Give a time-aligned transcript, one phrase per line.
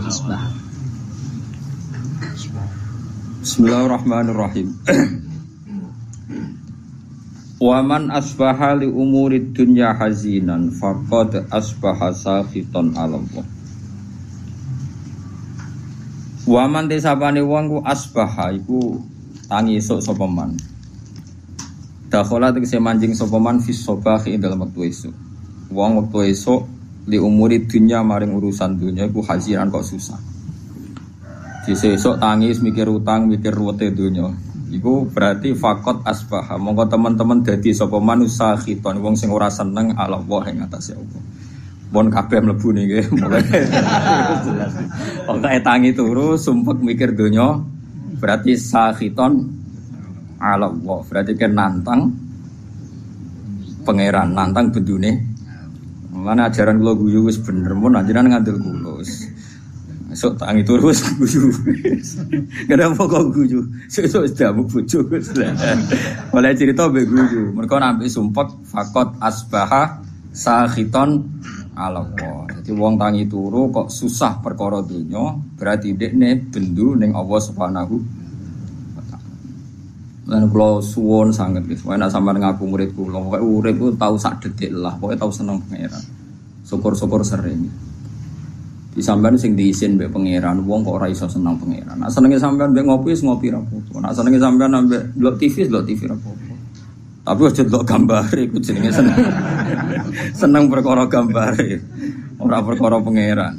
[0.00, 0.65] tafadhana.
[3.56, 4.68] Bismillahirrahmanirrahim.
[7.56, 13.48] Waman asbaha li umuri dunya hazinan faqad asbaha sakhitan ala Allah.
[16.44, 19.00] Waman desapane wong ku asbaha iku
[19.48, 20.52] tangi esuk sapa man.
[22.12, 25.16] Dakhala tegese manjing sapa man fis sabah ing dalam wektu esuk.
[25.72, 26.68] Wong wektu esuk
[27.08, 30.35] li umuri dunya maring urusan dunya iku haziran kok susah.
[31.66, 34.30] Di sesuk tangis mikir utang, mikir ruwete dunya.
[34.70, 36.54] Iku berarti fakot asbah.
[36.62, 41.22] Monggo teman-teman dadi sapa manusa khiton wong sing ora seneng ala Allah ing atase Allah.
[41.90, 43.42] Pun kabeh mlebu niki mulai.
[45.26, 47.58] Pokoke tangi turu sumpek mikir dunya
[48.22, 49.32] berarti sakhiton
[50.38, 50.98] ala Allah.
[51.02, 52.00] Berarti kan nantang
[53.82, 55.34] pangeran, nantang bendune.
[56.14, 58.95] Mana ajaran kula guyu wis bener mun anjenan ngandel kula.
[60.16, 61.52] Esuk tangi turu wis guyu.
[62.64, 63.60] Kenapa kok guyu?
[63.84, 65.28] Sesuk jamu bojo wis.
[66.32, 67.52] Oleh cerita mbek guyu.
[67.52, 70.00] Mergo nampi sumpek fakot asbaha
[70.32, 71.20] sakhiton
[71.76, 72.48] ala Allah.
[72.48, 78.00] Jadi wong tangi turu kok susah perkara donya, berarti dekne bendu ning Allah Subhanahu
[80.26, 83.76] kula suwun sanget guys, wae nek sampean ngaku murid kula, pokoke urip
[84.18, 86.02] sak detik lah, pokoke tau seneng pangeran.
[86.66, 87.70] Syukur-syukur sering.
[88.96, 92.00] Di sampean sing diisin mbek pangeran, wong kok ora iso seneng pangeran.
[92.00, 93.96] Nak senenge sampean mbek ngopi wis ngopi ra apa-apa.
[94.00, 96.54] Nak senenge sampean mbek TV wis delok TV ra apa-apa.
[97.28, 99.20] Tapi aja delok gambar iku jenenge seneng.
[100.40, 101.52] seneng perkara gambar.
[102.40, 103.54] Ora perkara pangeran.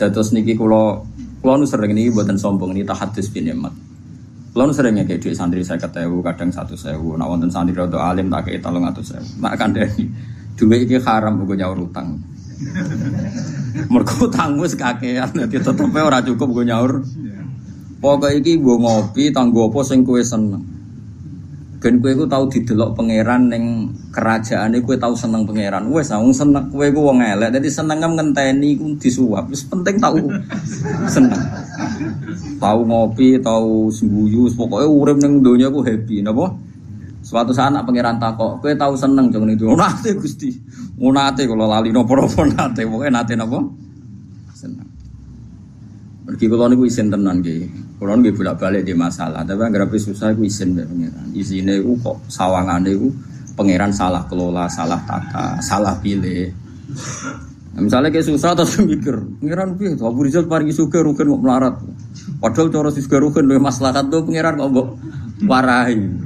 [0.00, 1.04] Dados niki kula
[1.44, 3.76] kula nu sering niki mboten sombong niki tahadus bin nikmat.
[4.56, 7.20] Kula nu sering ngekek dhuwit santri 50.000 kadang 100.000.
[7.20, 9.44] Nek wonten santri rada alim tak kei 300.000.
[9.44, 12.18] Nek kandhani dhuwit iki haram kanggo nyaur utang.
[13.90, 16.92] Mergo utangmu wis kakean dadi tetepe ora cukup nggo nyaur.
[17.98, 20.62] Pokoke iki nggo ngopi tanggo apa sing kowe seneng.
[21.82, 25.90] Ben kowe iku tau didelok pangeran ning kerajaane kowe tau seneng pangeran.
[25.90, 27.50] Wis wong seneng kowe iku wong elek.
[27.58, 29.50] Dadi senengem ngenteni iku disuap.
[29.50, 30.16] Wis penting tau
[31.10, 31.42] seneng.
[32.62, 36.48] Tau ngopi, tau sembuyu, pokoke urip ning donya ku happy, napa?
[37.24, 39.64] Suatu saat anak pangeran takok, kowe tau seneng jangan itu.
[39.72, 40.52] Nate Gusti.
[41.00, 43.64] Nate kalau lali napa-napa nate, pokoke nate napa?
[44.52, 44.84] Seneng.
[46.28, 47.96] Mergi kula niku isin tenan nggih.
[47.96, 51.26] Kula nggih bolak-balik di masalah, tapi anggere susah iku isin mbek pangeran.
[51.32, 53.08] Isine iku kok sawangane iku
[53.56, 56.52] pangeran salah kelola, salah tata, salah pilih.
[57.72, 59.96] Nah, misalnya kayak susah terus mikir, pangeran piye?
[59.96, 61.74] Abu Rizal paringi suka rugen kok melarat.
[62.36, 64.88] Padahal cara suka rugen duwe maslahat tuh pangeran kok mbok
[65.48, 66.23] warahi.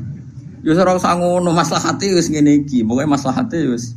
[0.69, 2.85] Ya ora usah ngono, maslahate wis ngene iki.
[2.85, 3.97] Pokoke maslahate wis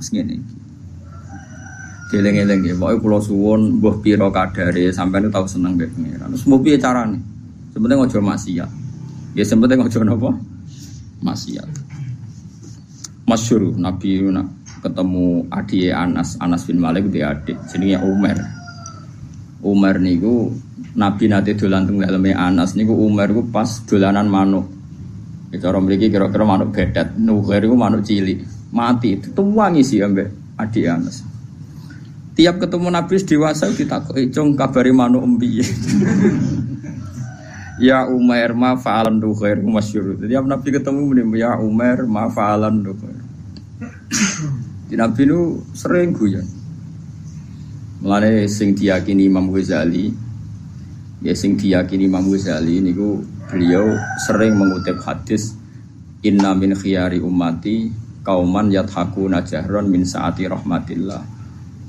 [0.00, 0.54] wis ngene iki.
[2.16, 6.32] Geleng-geleng ya, pokoknya kula suwun mbah pira kadare sampeyan tau seneng mbek pangeran.
[6.32, 7.20] Terus mau piye carane?
[7.76, 8.70] Sebenarnya ngojo maksiat.
[9.36, 10.30] Ya sebenarnya ngojo napa?
[11.20, 11.68] Maksiat.
[13.28, 14.48] Masyhur Nabi nak
[14.80, 18.40] ketemu adik Anas, Anas bin Malik dia adik, jenenge Umar.
[19.60, 20.56] Umar niku
[20.96, 24.79] Nabi nate dolan teng daleme Anas niku Umar niku pas dolanan manuk.
[25.50, 28.46] Itu orang mriki kira-kira manuk bedat, nuher iku manuk cilik.
[28.70, 31.26] Mati, dituwangi sih ambek adik Anas.
[32.38, 35.66] Tiap ketemu Nabi dewasa ditakoki, "Cung kabari manuk empiye?"
[37.90, 40.22] ya Umar ma fa'alan nuher masyhur.
[40.22, 43.18] Tiap Nabi ketemu muni, "Ya Umar ma fa'alan nuher."
[44.88, 46.46] Di Nabi nu sering guyon.
[48.00, 50.08] Mulane sing diyakini Imam Ghazali,
[51.20, 53.20] ya sing diyakini Imam Ghazali niku
[53.50, 55.58] beliau sering mengutip hadis
[56.20, 57.88] Inna min khiyari ummati
[58.20, 61.24] kauman yathaku najahron min saati rahmatillah.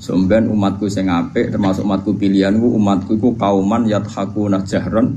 [0.00, 5.12] Sumben umatku sing apik termasuk umatku pilihanku umatku iku kauman yathaku najahron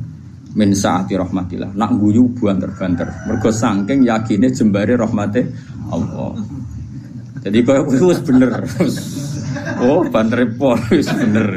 [0.52, 1.72] min saati rahmatillah.
[1.80, 3.08] Nak guyu banter-banter.
[3.24, 5.48] Mergo saking yakine jembare rahmate
[5.88, 6.36] Allah.
[7.40, 8.52] Jadi kau wis bener.
[9.76, 11.48] Oh, banter pol bener.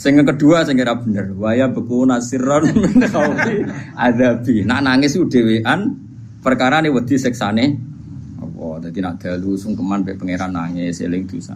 [0.00, 1.36] Sing kedua sing kira bener.
[1.36, 2.72] Waya beku nasiron
[3.12, 4.64] khaufi adabi.
[4.64, 5.92] Nak nangis ku dhewean
[6.40, 7.64] perkara ne wedi seksane
[8.40, 8.88] apa.
[8.88, 11.52] Dadi nak dalu sungkeman pe pangeran nangis eling dosa.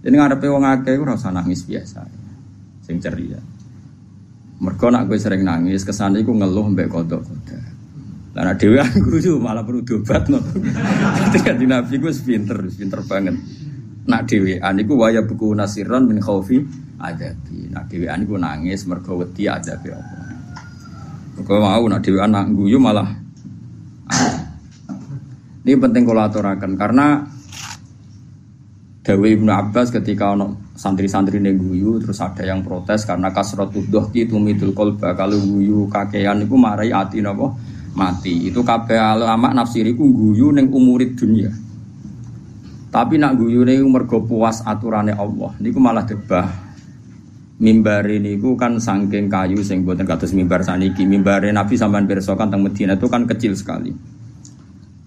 [0.00, 2.08] Jadi ngarepe wong akeh ora usah nangis biasa.
[2.88, 3.36] Sing ceria.
[4.56, 7.64] Mergo nak gue sering nangis, ke sana iku ngeluh mbek kodok kodok.
[8.32, 8.80] Lah nek dhewe
[9.12, 10.40] guyu malah perlu diobatno.
[10.40, 13.36] Dadi kan Nabi gue pinter, pinter banget.
[14.08, 16.24] Nak dhewean iku waya buku nasiron min
[17.00, 17.72] adabi.
[17.72, 20.34] Nak dhewean iku nangis mergo wedi adabi Allah.
[21.36, 23.26] Mergo mau nak dhewean nak guyu malah
[25.66, 27.26] ini penting kalau aturakan karena
[29.02, 34.70] Dewi Ibnu Abbas ketika ono santri-santri guyu terus ada yang protes karena kasrotul dohki tumidul
[34.70, 37.58] kolba kalau guyu kakean itu marai ati nopo
[37.98, 38.46] mati.
[38.46, 41.50] Itu kabeh ulama nafsiriku guyu neng umurid dunia.
[42.94, 45.50] Tapi nak guyu neng mergo puas aturannya Allah.
[45.58, 46.65] Niku malah debah
[47.56, 52.36] mimbar ini ku kan sangking kayu sing buatan kados mimbar saniki mimbar Nabi sampean pirsa
[52.36, 53.96] kan teng itu kan kecil sekali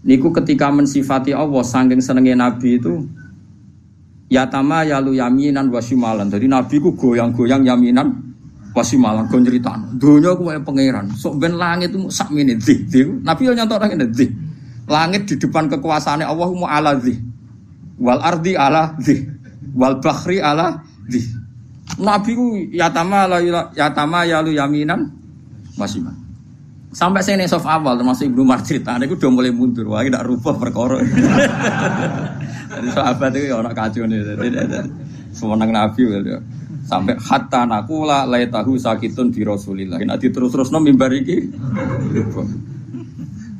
[0.01, 3.05] niku ketika mensifati Allah sangking senengnya Nabi itu
[4.29, 6.29] Yatama yalu yaminan wasimalan.
[6.29, 8.13] Jadi Nabi ku goyang-goyang yaminan
[8.77, 9.25] wasimalan.
[9.25, 9.97] Gue nyeritaan.
[9.97, 11.09] Dunia ku kayak pangeran.
[11.17, 12.85] Sok ben langit itu sak mini di.
[13.25, 14.29] Nabi yo nyantok ini di.
[14.85, 17.17] Langit di depan kekuasaannya Allah mu ala di.
[17.97, 19.17] Wal ardi ala di.
[19.73, 20.77] Wal bahri ala.
[21.97, 23.25] Nabi ku yatama
[23.73, 25.09] yatama yalu yaminan
[25.79, 26.19] wasimalan.
[26.89, 30.57] Sampai saya soft awal termasuk Ibnu Umar cerita, aku udah mulai mundur, wah tidak rubah
[30.57, 30.97] perkara.
[32.73, 34.25] Jadi sahabat itu orang kacau nih,
[35.29, 36.41] semenang Nabi gitu.
[36.89, 40.01] Sampai hatta nakula lay tahu sakitun di Rasulillah.
[40.01, 41.45] Nanti terus terus nom mimbar iki.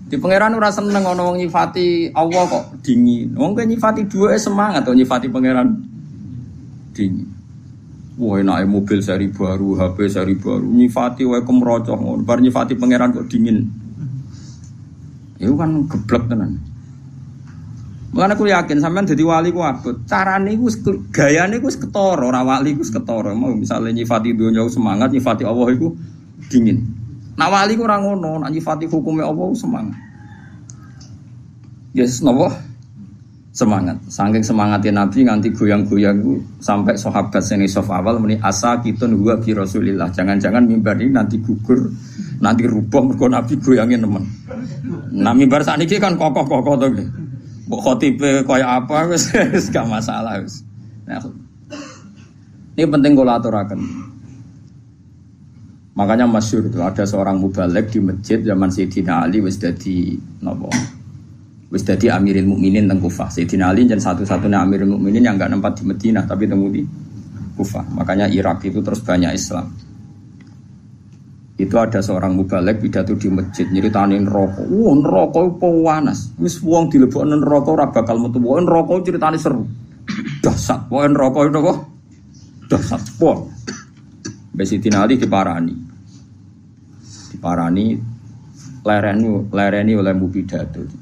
[0.09, 3.37] Di pangeran ora seneng ono wong nyifati Allah kok dingin.
[3.37, 5.69] Wong nyifati dua semangat atau nyifati pangeran
[6.97, 7.38] dingin.
[8.19, 12.19] Wah enak mobil seri baru, HP seri baru, nyifati wae kemrocoh.
[12.19, 13.63] Bar nyifati pangeran kok dingin.
[15.39, 16.60] Itu kan geblek tenan.
[18.12, 20.04] Mulane aku yakin sampean dadi wali ku abot.
[20.04, 20.68] Carane iku
[21.16, 23.31] gayane iku ketara, ora wali iku ketara.
[23.31, 25.95] Mau misalnya nyifati dunya semangat, nyifati Allah iku
[26.51, 26.83] dingin.
[27.39, 29.95] Nah wali ku ora ngono, nak nyifati hukumnya Allah semangat.
[31.95, 32.51] Yes, nopo?
[33.49, 33.97] Semangat.
[34.07, 36.17] Saking semangatnya Nabi nganti goyang-goyang
[36.61, 40.13] sampai sahabat sini sof awal meni asa kitun gua bi Rasulillah.
[40.13, 41.89] Jangan-jangan mimbar ini nanti gugur,
[42.41, 44.23] nanti rubah mergo Nabi goyangin temen.
[45.17, 46.91] Nah mimbar saat ini kan kokoh-kokoh tuh.
[47.69, 49.29] Buk khotibe kaya apa wis
[49.69, 50.65] gak masalah wis.
[51.05, 51.21] Nah,
[52.73, 53.81] ini penting kalau aturakan.
[55.93, 60.71] Makanya masyur itu ada seorang mubalek di masjid zaman Sayyidina Ali wis jadi nopo
[61.69, 63.30] Wis dadi Amirul Mukminin teng Kufah.
[63.30, 66.81] Sayyidina Ali dan satu-satunya Amirul Mukminin yang enggak nempat di Madinah tapi temu di
[67.54, 67.86] Kufah.
[67.94, 69.69] Makanya Irak itu terus banyak Islam.
[71.60, 74.66] Itu ada seorang mubalek pidato di masjid nyeritanin rokok.
[74.66, 76.33] Wah, rokok panas.
[76.42, 78.42] Wis wong dilebokno neraka ora bakal metu.
[78.42, 79.68] Wah, rokok ceritane seru.
[80.42, 80.89] Dasar.
[80.89, 81.77] Wah, rokok itu kok
[82.66, 83.01] dasar.
[83.21, 83.45] Wah.
[84.57, 85.75] Sayyidina Ali diparani.
[87.30, 87.86] Diparani
[88.81, 90.98] lereni lereni oleh mubidato.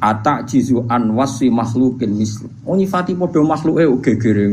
[0.00, 2.48] Atak jizu an wasi makhlukin mislu.
[2.64, 4.48] Oh nyifati podo makhluk eh gegere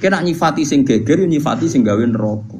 [0.00, 2.56] Kena nyifati sing geger, nyifati sing gawe neraka.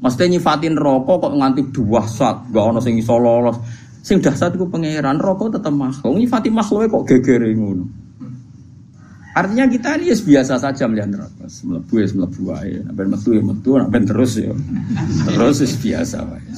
[0.00, 3.60] Mesti nyifati neraka kok nganti dua saat, gak ono sing iso lolos.
[4.00, 6.16] Sing dahsyat iku pangeran, neraka tetep makhluk.
[6.16, 7.84] Nyifati makhluk kok gegere ngono.
[9.30, 11.46] Artinya kita ini ya biasa saja melihat neraka.
[11.46, 12.80] Melebu ya melebu aja.
[12.90, 14.50] Naben metu ya metu, naben terus ya.
[15.30, 16.50] Terus ya biasa wae.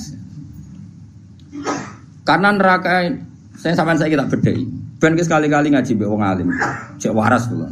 [2.24, 3.12] Karena neraka
[3.62, 4.66] saya sampai saya kita bedai.
[4.98, 6.50] Ben sekali-kali ngaji be wong alim.
[6.98, 7.70] Cek waras kula.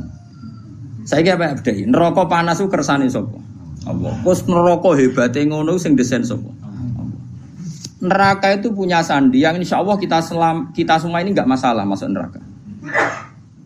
[1.03, 1.83] Saya kira apa bedai.
[1.83, 3.35] Neraka panas ku kersane sapa?
[3.91, 4.15] Allah.
[4.23, 6.47] Kus neraka hebate ngono sing desain sapa?
[7.99, 12.07] Neraka itu punya sandi yang insya Allah kita selam, kita semua ini nggak masalah masuk
[12.07, 12.39] neraka.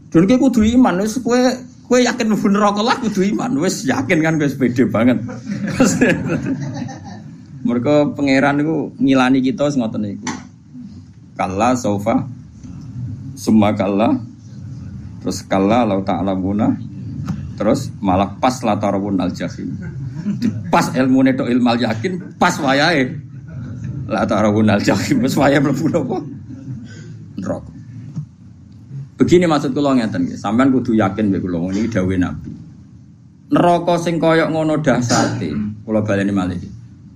[0.09, 1.38] Dan kayak kudu iman, wes kue
[1.85, 5.21] kue yakin mlebu neraka lah kudu iman, wes yakin kan gue sepede banget.
[7.69, 10.44] Mereka pangeran itu ngilani kita ngoten niku.
[11.35, 12.23] Kalla sofa
[13.35, 14.14] Summa kalla
[15.23, 16.71] Terus kalla lau ta'lamuna
[17.59, 19.75] Terus malah pas latarabun al jahim
[20.71, 23.19] Pas ilmu neto ilmal yakin Pas wayahe
[24.07, 26.19] Latarabun al jahim Pas wayahe melebu apa?
[27.35, 27.71] Neraka
[29.14, 32.50] Begini maksud kula ngeten nggih, sampean kudu yakin mek kula ini dawuh Nabi.
[33.55, 35.55] Neraka sing koyok ngono dahsate,
[35.87, 36.59] kula baleni malih.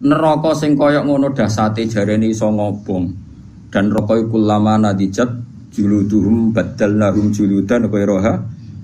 [0.06, 3.27] Neraka sing koyok ngono dahsate jarene iso ngobong
[3.68, 5.28] dan rokoi kulama nadijat
[5.72, 8.34] juluduhum badalnahum juludan roha?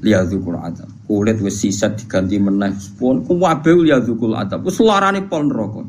[0.04, 0.88] Liyadzukul adab.
[1.08, 2.76] Kulit wis sisat diganti meneh.
[3.00, 4.68] Pun kuwabe liyadzukul adab.
[4.68, 5.80] Wis larane pol neraka.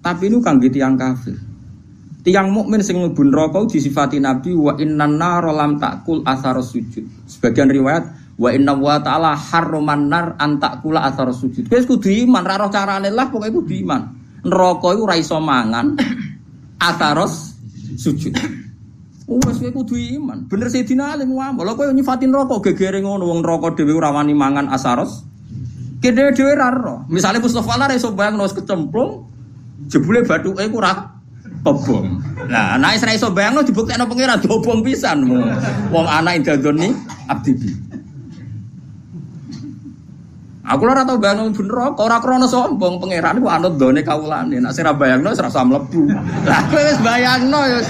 [0.00, 1.36] Tapi ini kangge tiang kafir.
[2.24, 7.28] Tiang mukmin sing neraka disifati nabi wa innan nar lam takul asar sujud.
[7.28, 8.04] Sebagian riwayat
[8.40, 11.68] wa inna wa ta'ala harroman nar an takula asar sujud.
[11.68, 14.02] Wis kudu iman ra carane lah pokoke kudu iman.
[14.48, 16.00] Neraka iku ora iso mangan.
[16.78, 17.47] Ataros
[17.98, 18.32] sujud.
[19.28, 20.48] Wes kowe kudu iman.
[20.48, 24.32] Bener Sayyidina Ali ngomong, lha kowe nyifatin neraka gegere ngono wong neraka dhewe ora wani
[24.32, 25.26] mangan asaros.
[26.00, 27.04] Kene dhewe ra ero.
[27.12, 29.28] Misale Mustofa lah iso bayangno wis kecemplung
[29.90, 31.12] jebule bathuke ku ora
[31.60, 32.06] kebong.
[32.48, 35.28] Nah, nek ora iso bayangno dibuktekno pengira dobong pisan.
[35.92, 36.88] Wong anak indadoni
[37.28, 37.52] abdi.
[40.68, 44.60] Aku ora tau bayangno bener kok ora krana sombong pangeran iku anut done kawulane.
[44.60, 46.12] Nek sira bayangno wis rasa mlebu.
[46.44, 47.80] Lah kowe wis bayangno ya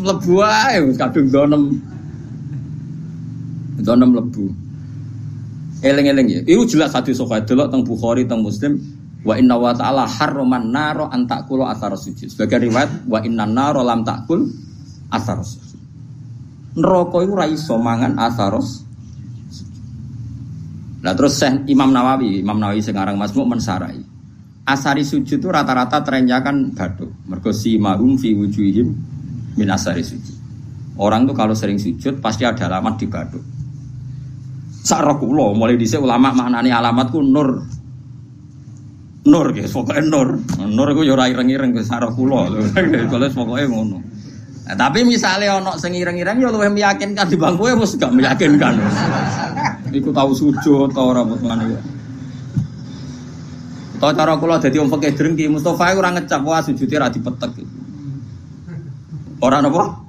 [0.00, 0.32] mlebu
[0.96, 1.62] kadung donem.
[3.84, 4.48] Donem mlebu.
[5.84, 6.40] Eling-eling ya.
[6.48, 8.80] Iku jelas hadis sahih delok teng Bukhari teng Muslim
[9.20, 12.32] wa inna wa ta'ala harraman naro an ta'kulu athar sujud.
[12.32, 14.40] Sebagai riwayat wa inna naro lam ta'kul
[15.12, 15.76] athar sujud.
[16.80, 18.85] Neraka iku ora iso mangan atharos
[21.06, 24.02] Nah terus Syekh Imam Nawawi, Imam Nawawi sekarang Masmuk mensarai.
[24.66, 27.14] Asari sujud itu rata-rata trennya kan batuk.
[27.30, 28.90] Mergo si mahum fi wujuhim
[29.54, 30.34] min asari sujud.
[30.98, 33.44] Orang tuh kalau sering sujud pasti ada alamat di batuk.
[34.82, 37.62] Sarok kula mulai dhisik ulama maknani alamatku nur.
[39.26, 40.42] Nur guys, pokoknya nur.
[40.58, 42.66] Nur yo ora ireng-ireng ke sarok kula lho.
[43.06, 43.98] Kalau pokoke ngono.
[44.66, 48.74] Nah, tapi misalnya ono sing ireng-ireng ya meyakinkan di bangku ya gak meyakinkan.
[49.96, 51.80] Iku tahu sujud tau ora mutmane ya.
[53.96, 57.52] Tau cara kula dadi wong fakih drengki Mustofa iku ora ngecap wah sujude ora dipetek.
[59.40, 60.04] Ora napa?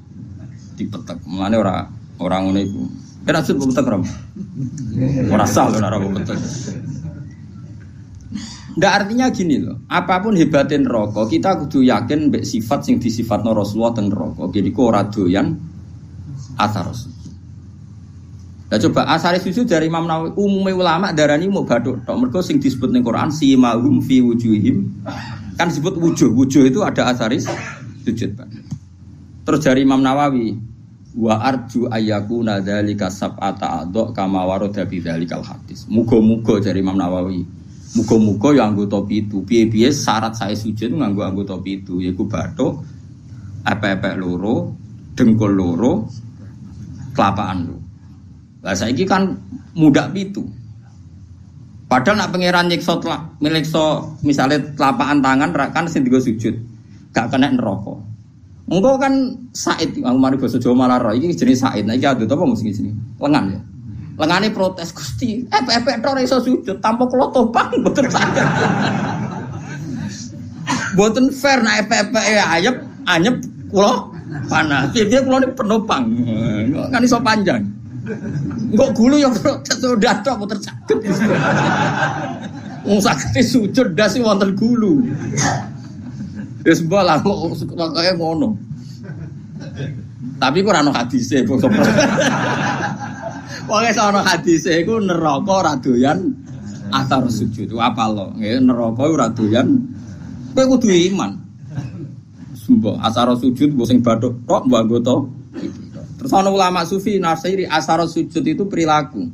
[0.76, 1.24] Dipetek.
[1.24, 1.88] Mulane ora
[2.20, 2.84] ora ngono iku.
[3.24, 4.04] Kira sujud petek ora?
[5.32, 6.40] Ora sah lho ora petek.
[8.78, 13.50] Nggak artinya gini loh, apa pun hebatin rokok, kita kudu yakin mbek sifat sing disifatno
[13.50, 14.54] Rasulullah ten rokok.
[14.54, 15.58] Jadi kok ora doyan
[16.62, 17.17] asar Rasul.
[18.68, 22.60] Nah coba asari susu dari Imam Nawawi umumnya ulama darani mau baduk tok mergo sing
[22.60, 24.84] disebut ning Quran si mahum fi wujuhim
[25.56, 27.48] kan disebut wujuh wujuh itu ada asaris
[28.04, 28.48] sujud Pak.
[29.48, 30.60] Terus dari Imam Nawawi
[31.18, 35.88] wa arju ayyaku nadzalika sab'ata adok kama warada bidzalikal hadis.
[35.88, 37.42] Muga-muga dari Imam Nawawi.
[37.98, 39.42] Muga-muga ya anggota pitu.
[39.42, 42.86] Piye-piye syarat saya sujud nganggo anggota pitu yaiku bathuk,
[43.66, 44.76] epek-epek loro,
[45.18, 46.06] dengkul loro,
[47.18, 47.77] kelapaan loro.
[48.62, 49.38] Lah saiki kan
[49.78, 50.46] mudak pitu.
[51.88, 56.52] Padahal nak pangeran nyiksa telak, milikso misalnya telapakan tangan kan sing digo sujud.
[57.16, 57.96] Gak kena neraka.
[58.68, 61.16] Engkau kan Said, aku mari bahasa Jawa malah roh.
[61.16, 61.88] Ini jenis Said.
[61.88, 62.92] Nah, ini adut apa mesti sini?
[63.16, 63.60] Lengan ya.
[64.18, 68.48] Lengane protes Gusti, epek-epek tok ora iso sujud tanpa kula topang mboten saged.
[70.98, 73.38] Mboten fair nek epek-epek ayep anyep
[73.70, 74.10] kula
[74.50, 74.90] panas.
[74.90, 76.04] Piye kula ini penopang.
[76.90, 77.62] Kan iso panjang.
[78.08, 80.98] Enggak gulu yang protes udah tok mboten saged.
[82.88, 85.04] Wong saged sujud dasi wonten gulu.
[86.64, 87.60] Wis bola kok
[87.92, 88.56] kaya ngono.
[90.40, 91.60] Tapi ora ono hadise kok.
[93.68, 96.32] Pokoke sono hadise iku neraka ora doyan
[96.96, 97.76] atar sujud.
[97.76, 98.32] Apa lo?
[98.40, 99.84] Nggih neraka ora doyan.
[100.56, 101.36] Kowe kudu iman.
[102.56, 105.16] Sumpah asar sujud mbok sing bathuk tok mbok anggota.
[106.18, 109.30] Terus ana ulama sufi nasiri asar sujud itu perilaku.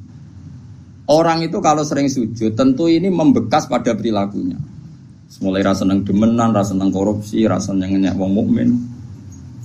[1.08, 4.60] Orang itu kalau sering sujud tentu ini membekas pada perilakunya.
[5.42, 8.70] Mulai rasa seneng demenan, rasa seneng korupsi, rasa ngenyek wong mukmin.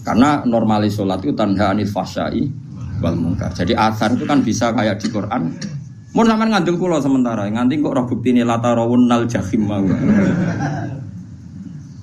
[0.02, 2.42] Karena normalis sholat itu tanha anil fasyai
[3.04, 3.52] wal mungkar.
[3.52, 5.52] Jadi asar itu kan bisa kayak di Quran.
[6.16, 9.84] Mau sampean ngandel kula sementara, nganti kok roh bukti ini latarawun nal jahim mau.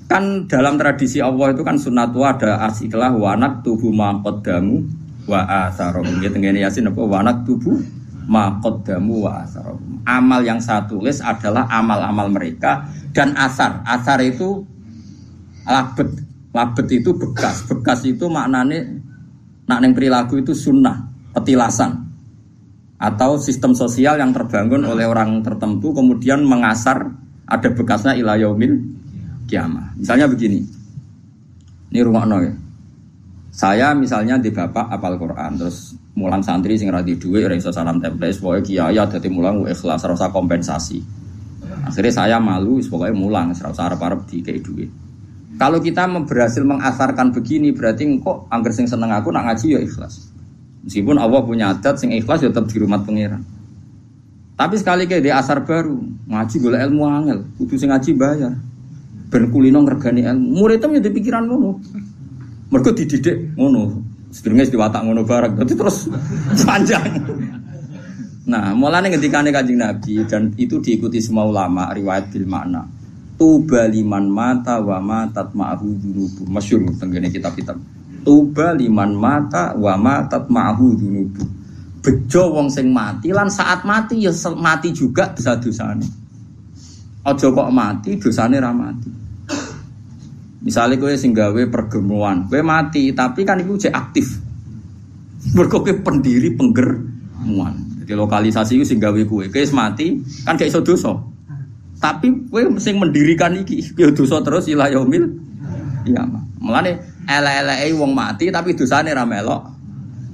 [0.06, 4.86] Kan dalam tradisi Allah itu kan sunatu ada asiklah wanak tubuh maqaddamu
[5.26, 6.22] wa asarohum.
[6.22, 7.78] Ya tengene Yasin apa wanak tubuh
[8.26, 10.02] maqaddamu wa asarohum.
[10.06, 13.82] Amal yang saya tulis adalah amal-amal mereka dan asar.
[13.86, 14.66] Asar itu
[15.66, 16.26] labet.
[16.56, 17.68] Labet itu bekas.
[17.68, 18.88] Bekas itu maknanya
[19.68, 21.04] nak neng perilaku itu sunnah,
[21.36, 22.06] petilasan
[22.96, 27.12] atau sistem sosial yang terbangun oleh orang tertentu kemudian mengasar
[27.46, 28.82] ada bekasnya ilayomil
[29.46, 29.94] kiamah.
[30.00, 30.64] Misalnya begini,
[31.92, 32.54] ini rumah ya.
[33.56, 38.04] Saya misalnya di bapak apal Quran terus mulang santri sing radi duwe ora iso salam
[38.04, 41.00] template pokoke kiai dadi mulang ikhlas rasa kompensasi.
[41.88, 44.92] Akhirnya saya malu pokoknya mulang rasa arep-arep dikei duit.
[45.56, 50.28] Kalau kita berhasil mengasarkan begini berarti kok angger sing seneng aku nak ngaji ya ikhlas.
[50.84, 53.40] Meskipun Allah punya adat sing ikhlas ya tetap di rumah pangeran.
[54.60, 55.96] Tapi sekali kayak di asar baru
[56.28, 58.52] ngaji golek ilmu angel, kudu sing ngaji bayar.
[59.32, 60.60] Ben kulino ngergani ilmu.
[60.60, 61.80] Muridnya menjadi pikiran ngono.
[62.70, 64.02] Mergo dididik ngono.
[64.34, 65.54] Sedurunge diwatak ngono bareng.
[65.56, 66.10] Tapi terus
[66.68, 67.08] panjang.
[68.46, 72.86] Nah, mulane ketika Kanjeng Nabi dan itu diikuti semua ulama riwayat bil makna.
[73.36, 76.46] Tuba liman mata wa matat ma'ahu dunubu.
[76.48, 77.76] Masyur tenggene kitab-kitab.
[78.22, 81.44] Tuba liman mata wa matat ma'ahu dunubu.
[82.06, 86.06] Bejo wong sing mati lan saat mati ya mati juga dosa-dosane.
[87.26, 89.25] Aja kok mati dosane ra mati.
[90.66, 94.42] Misalnya kowe sing gawe pergemuan, kowe mati tapi kan iku jek aktif.
[95.54, 98.02] Mergo kowe pendiri penggermuan.
[98.02, 99.46] Jadi lokalisasi itu sing gawe kowe.
[99.46, 100.82] Kowe mati kan gak iso.
[102.02, 105.30] Tapi kowe sing mendirikan iki ya dosa terus ila yaumil
[106.10, 106.26] iya
[106.58, 106.98] Mulane
[107.30, 109.70] elek-eleke wong mati tapi dosane ra melok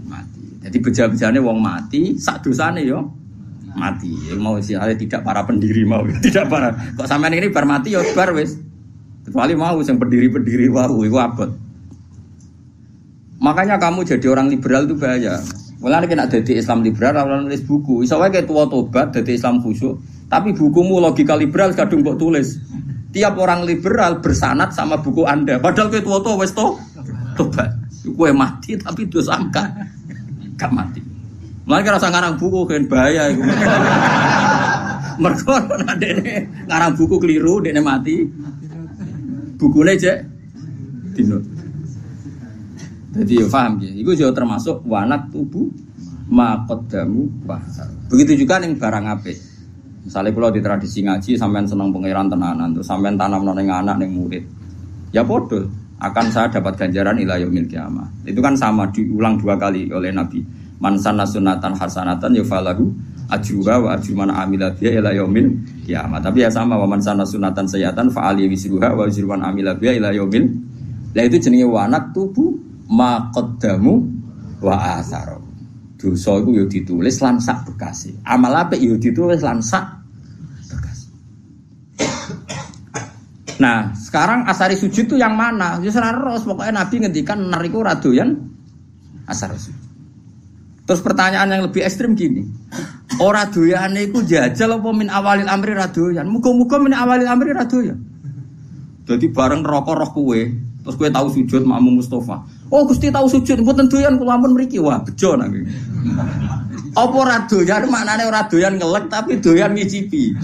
[0.07, 0.63] mati.
[0.63, 3.03] Jadi beja-bejane wong mati sak dosane yo
[3.75, 4.31] mati.
[4.39, 6.71] Mau sih tidak para pendiri mau tidak para.
[6.95, 8.70] Kok sampean ini bar mati ya bar wis.
[9.21, 11.49] Kecuali mau yang pendiri-pendiri wau iku abot.
[13.41, 15.41] Makanya kamu jadi orang liberal itu bahaya.
[15.81, 18.05] Mulane kena jadi Islam liberal ora nulis buku.
[18.05, 19.97] Iso kayak tua tobat jadi Islam khusyuk,
[20.29, 22.61] tapi bukumu logika liberal kadung mbok tulis.
[23.11, 25.57] Tiap orang liberal bersanat sama buku Anda.
[25.57, 26.77] Padahal kayak tua tua wes to
[27.33, 27.73] tobat.
[28.01, 29.65] Kue mati tapi dosa angka
[30.53, 31.01] gak mati.
[31.65, 33.41] Mulane kira ngarang buku kan bahaya iku.
[35.21, 36.01] Mergo nek
[36.69, 38.21] ngarang buku keliru dene mati.
[39.61, 40.17] Bukune cek
[41.13, 41.37] dino.
[43.13, 43.93] Jadi ya paham ya.
[43.93, 45.69] Itu juga termasuk wanak tubuh
[46.31, 47.93] makodamu wahar.
[48.09, 49.37] Begitu juga nih barang apik.
[50.01, 54.17] Misalnya kalau di tradisi ngaji sampean seneng pangeran tenanan, terus sampean tanam neng anak neng
[54.17, 54.41] murid.
[55.13, 55.69] Ya bodoh,
[56.01, 58.09] akan saya dapat ganjaran ila yaumil kiamah.
[58.25, 60.41] Itu kan sama diulang dua kali oleh Nabi.
[60.81, 62.89] Man sanna sunatan hasanatan yufalahu
[63.31, 65.47] ajruha wa ajru man amila biha ila yaumil
[65.87, 66.19] kiamah.
[66.19, 70.11] Tapi ya sama wa man sanna sunatan sayatan fa ali wisruha wa man amila ila
[70.11, 70.45] yaumil.
[71.15, 72.51] Lah itu jenenge wanak tubuh
[72.91, 74.03] maqaddamu
[74.59, 75.39] wa atharo.
[75.95, 77.71] Dosa iku ya ditulis lan sak.
[78.27, 80.01] Amal apik ya ditulis lan sak.
[83.61, 85.77] Nah, sekarang asari sujud itu yang mana?
[85.85, 88.33] Ya ros pokoknya Nabi ngendikan nar iku ra doyan
[89.29, 89.80] asar sujud.
[90.91, 92.43] Terus pertanyaan yang lebih ekstrim gini.
[93.23, 96.27] Ora doyane iku jajal apa min awalil amri ra doyan?
[96.27, 97.95] Muga-muga min awalil amri ra doyan.
[99.07, 100.51] Jadi bareng rokok roh kue,
[100.83, 102.43] terus kue tahu sujud makmum Mustafa.
[102.67, 104.83] Oh Gusti tahu sujud, mboten doyan kula ampun mriki.
[104.83, 105.55] Wah, bejo nang.
[106.91, 110.35] Apa ora doyan maknane ora doyan ngelek tapi doyan ngicipi.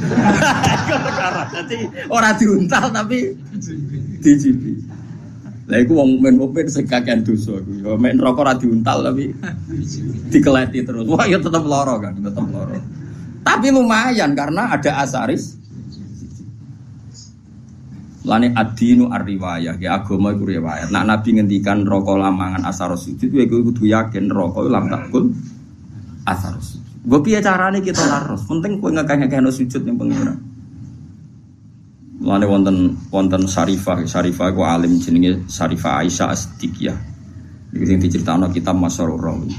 [1.60, 3.36] Jadi ora diuntal tapi
[4.24, 4.80] dicipi.
[5.68, 7.72] Lah iku wong mukmin mukmin sing kakean dosa iku.
[7.84, 9.36] Ya mek rokok ora diuntal tapi
[10.32, 11.04] dikeleti terus.
[11.12, 12.80] Wah, ya tetep lara kan, tetep lara.
[13.44, 15.58] Tapi lumayan karena ada asaris
[18.28, 20.92] Lane adinu ar-riwayah, ya agama iku riwayat.
[20.92, 25.32] Nak Nabi ngendikan rokok lamangan asar sujud, ya iku kudu yakin rokok lam takul
[26.28, 26.84] asar sujud.
[27.08, 28.44] Gue piye carane kita laros?
[28.44, 30.36] Penting kowe ngekeh-ngekehno sujud ning pengira.
[32.28, 36.98] Lane wonten wonten Syarifah, Syarifah iku alim jenenge Syarifah Aisyah As-Siddiqiyah.
[37.72, 39.56] Iku sing diceritakno kitab Masyarur Rawi.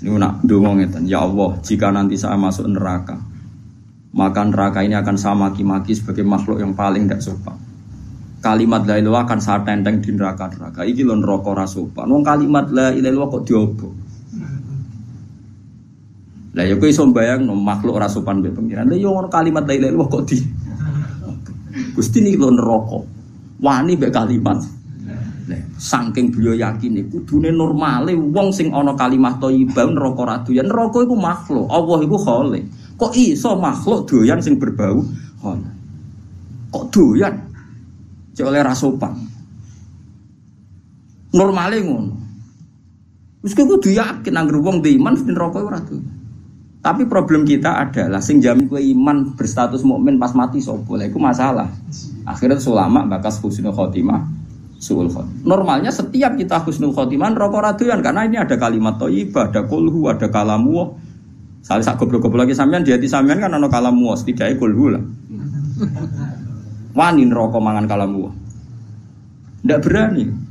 [0.00, 3.16] Ini nak ndonga ngeten, ya Allah, jika nanti saya masuk neraka,
[4.16, 7.56] maka neraka ini akan saya maki-maki sebagai makhluk yang paling tidak sopan.
[8.40, 10.84] Kalimat la ilaha akan saya tenteng di neraka-neraka.
[10.84, 12.08] Iki lho neraka ora sopan.
[12.08, 13.88] Wong kalimat la ilaha kok diobo.
[16.56, 18.88] Lah ya kowe iso mbayangno makhluk ora sopan mbek pengiran.
[18.88, 20.40] Lah ya ngono kalimat la ilaha kok di
[21.96, 23.00] Gusti niki lho neraka.
[23.64, 24.60] Wani mbek kalimat.
[24.60, 30.66] Lah saking beliau yakin iku kudune normale wong sing ana kalimat thayyibah neraka ra doyan.
[30.68, 31.66] Neraka iku makhluk.
[31.72, 32.64] Allah iku khalik.
[32.96, 35.00] Kok iso makhluk doyan sing berbau
[35.40, 35.74] khalik.
[36.74, 37.34] Kok doyan?
[38.36, 39.16] Cek oleh rasopan.
[41.32, 42.14] Normale ngono.
[43.40, 46.15] Wis kudu yakin anggere wong di iman neraka ora doyan.
[46.86, 50.86] Tapi problem kita adalah sing jamin kowe iman berstatus mukmin pas mati sapa?
[50.94, 51.66] Lah iku masalah.
[52.22, 54.22] Akhirnya ulama bakas husnul khotimah
[54.78, 55.42] suul khotimah.
[55.42, 60.30] Normalnya setiap kita husnul khotimah rokok raduan karena ini ada kalimat thayyibah, ada kulhu, ada
[60.30, 60.94] kalamu.
[61.66, 65.02] Salah sak goblok-goblok lagi sampean di sampean kan ana kalamu, setidaknya kulhu lah.
[66.94, 68.30] Wani rokok mangan kalamu.
[69.66, 70.45] Ndak berani.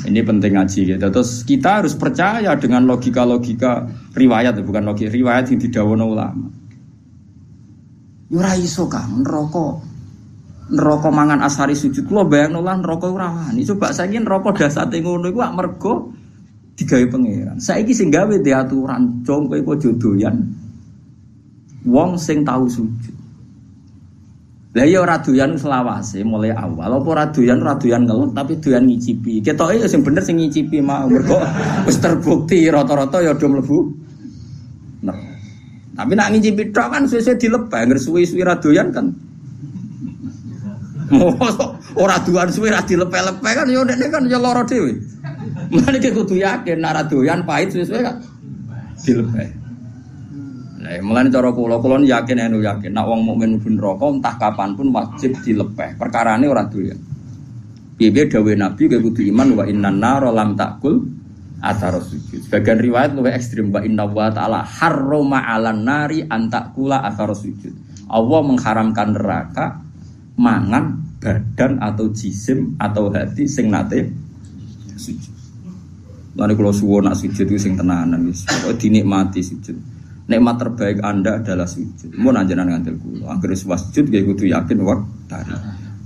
[0.00, 1.06] Ini penting ngaji gitu.
[1.12, 3.84] Terus kita harus percaya dengan logika-logika
[4.16, 6.46] riwayat, bukan logika riwayat yang didawono ulama.
[8.32, 9.84] Yura iso kang neraka.
[10.70, 12.06] Neraka mangan asari sujud.
[12.06, 13.66] Kulo bayangno lah neraka ora wani.
[13.66, 15.92] Coba saiki neraka dasate ngono iku mergo
[16.78, 17.58] digawe pangeran.
[17.60, 20.36] Saiki sing gawe di aturan jong kowe kok jodoyan.
[21.84, 23.19] Wong sing tahu sujud.
[24.70, 28.86] Lah ya ora doyan selawase mulai awal apa ora doyan ora doyan ngelot tapi doyan
[28.86, 29.42] ngicipi.
[29.42, 31.42] Ketoke ya sing bener sing ngicipi mau mergo
[31.90, 33.78] wis terbukti rata-rata ya do mlebu.
[35.02, 35.18] Nah.
[35.98, 39.10] Tapi nak ngicipi tok kan suwe-suwe dilebah, ngger suwi-suwi ra doyan kan
[41.98, 44.94] Ora duan suwe ra dilepe-lepe kan yo ndekne kan yo lara dhewe.
[45.74, 48.22] Mulane kudu yakin nek ora doyan pahit suwe-suwe kan
[49.02, 49.59] dilepe.
[50.80, 54.72] Nah, mulane cara kula kula yakin anu yakin nek wong mukmin mlebu neraka entah kapan
[54.72, 56.00] pun wajib dilepeh.
[56.00, 56.96] Perkarane ora doyan.
[58.00, 61.04] Piye dawuh Nabi kowe kudu iman wa innan nar lam takul
[61.60, 62.48] atar sujud.
[62.48, 67.76] Sebagian riwayat lebih ekstrim wa inna wa ta'ala harrama 'alan nari antakula atar sujud.
[68.08, 69.84] Allah mengharamkan neraka
[70.40, 74.08] mangan badan atau jisim atau hati sing nate
[74.96, 75.36] sujud.
[76.40, 78.48] Lalu kalau suwo nak sujud itu sing tenanan wis.
[78.80, 79.99] Dinikmati sujud.
[80.30, 82.14] Nikmat terbaik Anda adalah sujud.
[82.14, 83.34] Mau nanjenan ngantil kula.
[83.34, 85.50] Anggere sujud ya kudu yakin wak tari.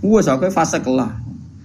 [0.00, 1.12] Wes aku fase kelah.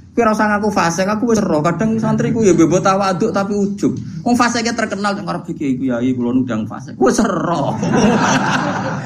[0.09, 1.63] Kowe ora usah ngaku fase, aku wis ero.
[1.63, 3.95] Kadang santriku ya bebo tawaduk tapi ujub.
[4.27, 6.91] Wong fase ki terkenal nang ngarep iki iku yai kula nundang fase.
[6.99, 7.79] Kowe ero.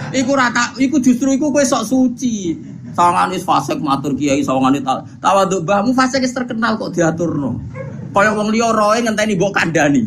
[0.09, 2.57] iku ora tak iku justru iku kowe sok suci.
[2.97, 7.61] Sawangane fasik matur kiai sawangane ta- tawaduk mbahmu fase ki terkenal kok diaturno.
[8.09, 10.01] Kaya wong liya roe ngenteni mbok kandhani.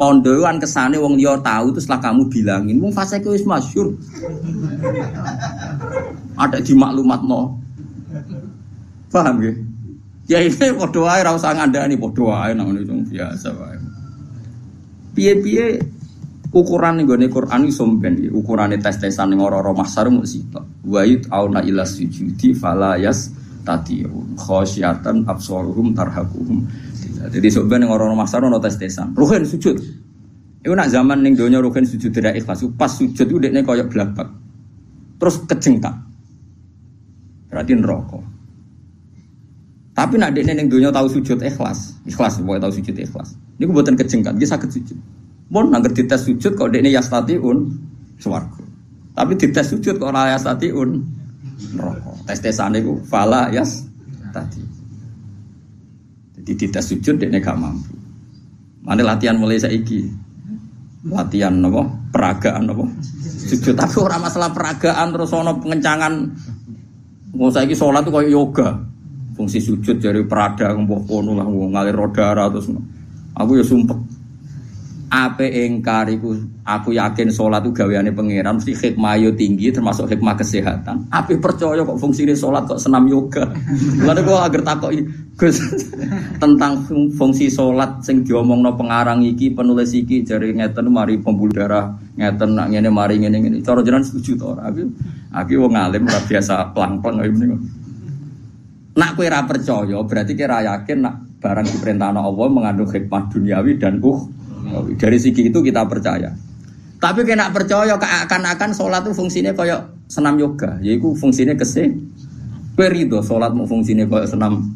[0.00, 3.92] Pondoan kesane wong liya tahu terus setelah kamu bilangin, wong fase wis masyhur.
[6.40, 7.60] Ada di maklumat no.
[9.12, 9.52] Paham ya?
[10.24, 13.76] Ya ini podo wae ora usah ngandani podo wae nang ngene biasa wae.
[15.12, 15.84] Piye-piye
[16.48, 20.64] ukuran ning gone Quran iki somben iki ukurane tes-tesan ning ora-ora mahsar mung sitok.
[20.88, 23.34] Wa auna ila sujudi fala yas
[23.68, 26.64] tatiun khasyatan absaruhum tarhaquhum.
[27.28, 29.12] Jadi somben ning ora-ora mahsar ono tes-tesan.
[29.12, 29.76] Ruhin sujud.
[30.64, 32.64] Iku nak zaman ning donya ruhin sujud tidak ikhlas.
[32.80, 34.28] Pas sujud itu dekne koyo blabak.
[35.20, 35.92] Terus kejengkak.
[37.52, 38.20] Berarti neraka.
[39.92, 43.36] Tapi nak dekne ning donya tahu sujud ikhlas, ikhlas pokoknya tahu sujud ikhlas.
[43.60, 44.96] Niku mboten kejengkat, nggih saged sujud.
[45.52, 47.68] Mun nangger dites sujud kok dekne yastatiun
[48.16, 48.64] swarga.
[49.12, 50.88] Tapi dites sujud kok ora yastatiun
[51.76, 52.12] neraka.
[52.24, 53.84] Tes-tesane iku fala yas
[54.32, 54.79] tadi.
[56.54, 57.94] Dites sujud dekne gak mampu.
[58.86, 60.08] Mana latihan mulai saiki?
[61.06, 61.82] Latihan apa?
[62.10, 62.84] Peragaan apa?
[63.40, 66.14] Sujud tapi ora masalah peragaan terus ono pengencangan
[67.30, 68.68] Mau saiki sholat tuh kayak yoga.
[69.38, 72.68] Fungsi sujud dari perada mbok kono lah ngalir rodara terus.
[73.38, 73.96] Aku ya sumpek.
[75.10, 80.38] Ape engkar iku aku yakin sholat itu gaweane pangeran mesti hikmah yo tinggi termasuk hikmah
[80.38, 81.10] kesehatan.
[81.10, 83.42] Ape percaya kok fungsine sholat kok senam yoga.
[84.06, 85.02] Lalu kok agar takoki
[85.34, 85.58] Gus
[86.38, 91.90] tentang fung- fungsi sholat sing diomongno pengarang iki penulis iki jari ngeten mari pembuluh darah
[92.14, 93.56] ngeten nak ngene mari ngene ngene.
[93.66, 94.70] Cara jenengan setuju to ora?
[94.70, 94.86] Aku
[95.34, 97.56] aku wong alim ora biasa plang-plang kaya ngene.
[98.94, 103.98] Nak kowe ora percaya berarti kira yakin nak barang diperintahkan Allah mengandung hikmah duniawi dan
[104.06, 104.20] uh
[104.96, 106.30] dari segi itu kita percaya.
[107.00, 111.96] Tapi kena percaya akan-akan sholat itu fungsinya kayak senam yoga, yaitu fungsinya kese.
[112.76, 114.68] Kowe rido sholat mau fungsinya kayak senam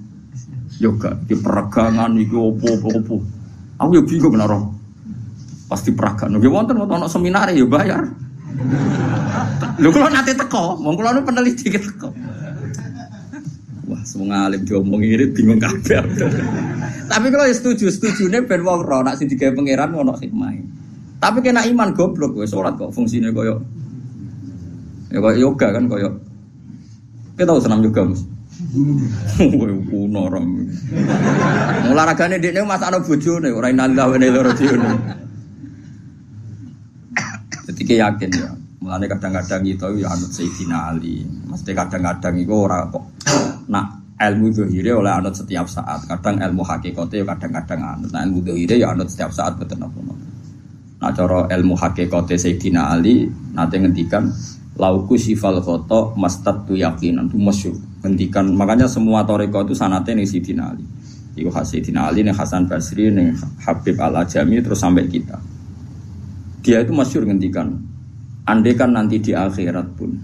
[0.81, 3.17] yoga, di peregangan iki opo opo opo.
[3.81, 4.73] Aku ya bingung naro.
[5.69, 6.41] Pasti peragaan.
[6.41, 8.09] Ya wonten wonten ono seminar ya bayar.
[9.83, 12.09] Lho kalau nanti teko, kula nu peneliti ki teko.
[14.14, 16.07] Semua ngalim diomong ini bingung kabeh.
[17.11, 20.55] Tapi kalau ya setuju, setuju nih ben wong ro nak sing digawe pangeran ono hikmah.
[21.18, 23.59] Tapi kena iman goblok wis salat kok fungsine koyo
[25.11, 26.14] ya koyo yoga kan koyo
[27.35, 28.22] kita tahu senam yoga Mas.
[29.35, 30.62] Kowe kuno rom.
[31.90, 34.83] Olahragane dekne masakno bojone ora inalillah wa inna ilaihi rajiun.
[37.66, 38.50] Jadi yakin ya.
[38.79, 41.27] Mulane kadang-kadang itu ya anut Sayyidina Ali.
[41.27, 43.03] Mesti kadang-kadang itu ora kok
[43.66, 46.05] nak ilmu dohire oleh anut setiap saat.
[46.09, 48.11] Kadang ilmu hakikatnya ya kadang-kadang anut.
[48.13, 49.99] Nah ilmu dohire ya anut setiap saat betul apa
[51.05, 54.31] Nah cara ilmu hakikatnya Sayyidina Ali nanti ngendikan
[54.81, 60.27] lauku sifal koto mastad tu yakinan tu masyur ngendikan makanya semua toriko itu sanatnya nih
[60.27, 60.85] Sayyidina Ali.
[61.37, 65.37] Iku Sayyidina Ali nih Hasan Basri nih Habib Al Ajami terus sampai kita.
[66.65, 67.77] Dia itu masyur ngendikan
[68.45, 70.17] andai kan nanti di akhirat pun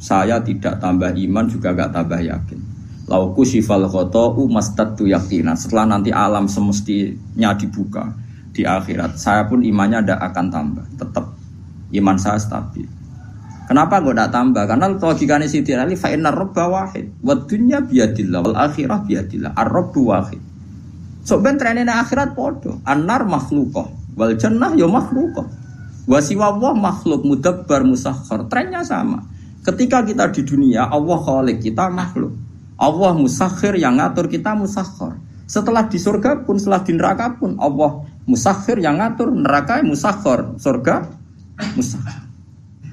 [0.00, 2.69] saya tidak tambah iman juga gak tambah yakin
[3.10, 8.14] lauku sifal koto mastad tu yakinan setelah nanti alam semestinya dibuka
[8.54, 10.86] di akhirat saya pun imannya tidak akan tambah.
[10.94, 11.24] Tetap
[11.90, 12.86] iman saya stabil.
[13.66, 14.62] Kenapa gue tidak tambah?
[14.66, 17.10] Karena logikanya Siti Ali fa innar robba wahid.
[17.22, 20.42] Wa dunya biadillah wal akhirah biadillah ar robbu wahid.
[21.26, 25.46] So ben trennya akhirat podo anar makhlukoh wal jannah yo makhlukoh
[26.10, 29.22] wa siwa Allah makhluk mudabbar musakhar trennya sama.
[29.60, 32.32] Ketika kita di dunia Allah khalik kita makhluk
[32.80, 38.08] Allah musakhir yang ngatur kita musakhar setelah di surga pun setelah di neraka pun Allah
[38.24, 41.12] musakhir yang ngatur neraka musakhir surga
[41.76, 42.30] musakhir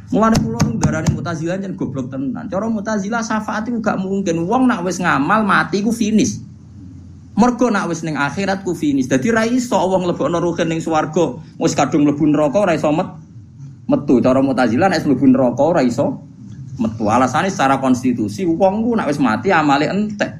[0.07, 2.47] Mulane kula nu darani Mu'tazilah jan goblok tenan.
[2.47, 4.47] Cara Mu'tazilah syafaat iku gak mungkin.
[4.47, 6.39] Wong nak wis ngamal mati ku finish.
[7.35, 9.11] Mergo nak wis ning akhirat ku finish.
[9.11, 13.19] Dadi ra iso wong lebokno ruhin ning swarga, wis kadung mlebu neraka ora iso met
[13.91, 14.23] metu.
[14.23, 16.23] Cara Mu'tazilah nek mlebu neraka ora iso
[16.77, 17.09] metu.
[17.09, 20.31] Alasane secara konstitusi wong ku nak wis mati amale entek.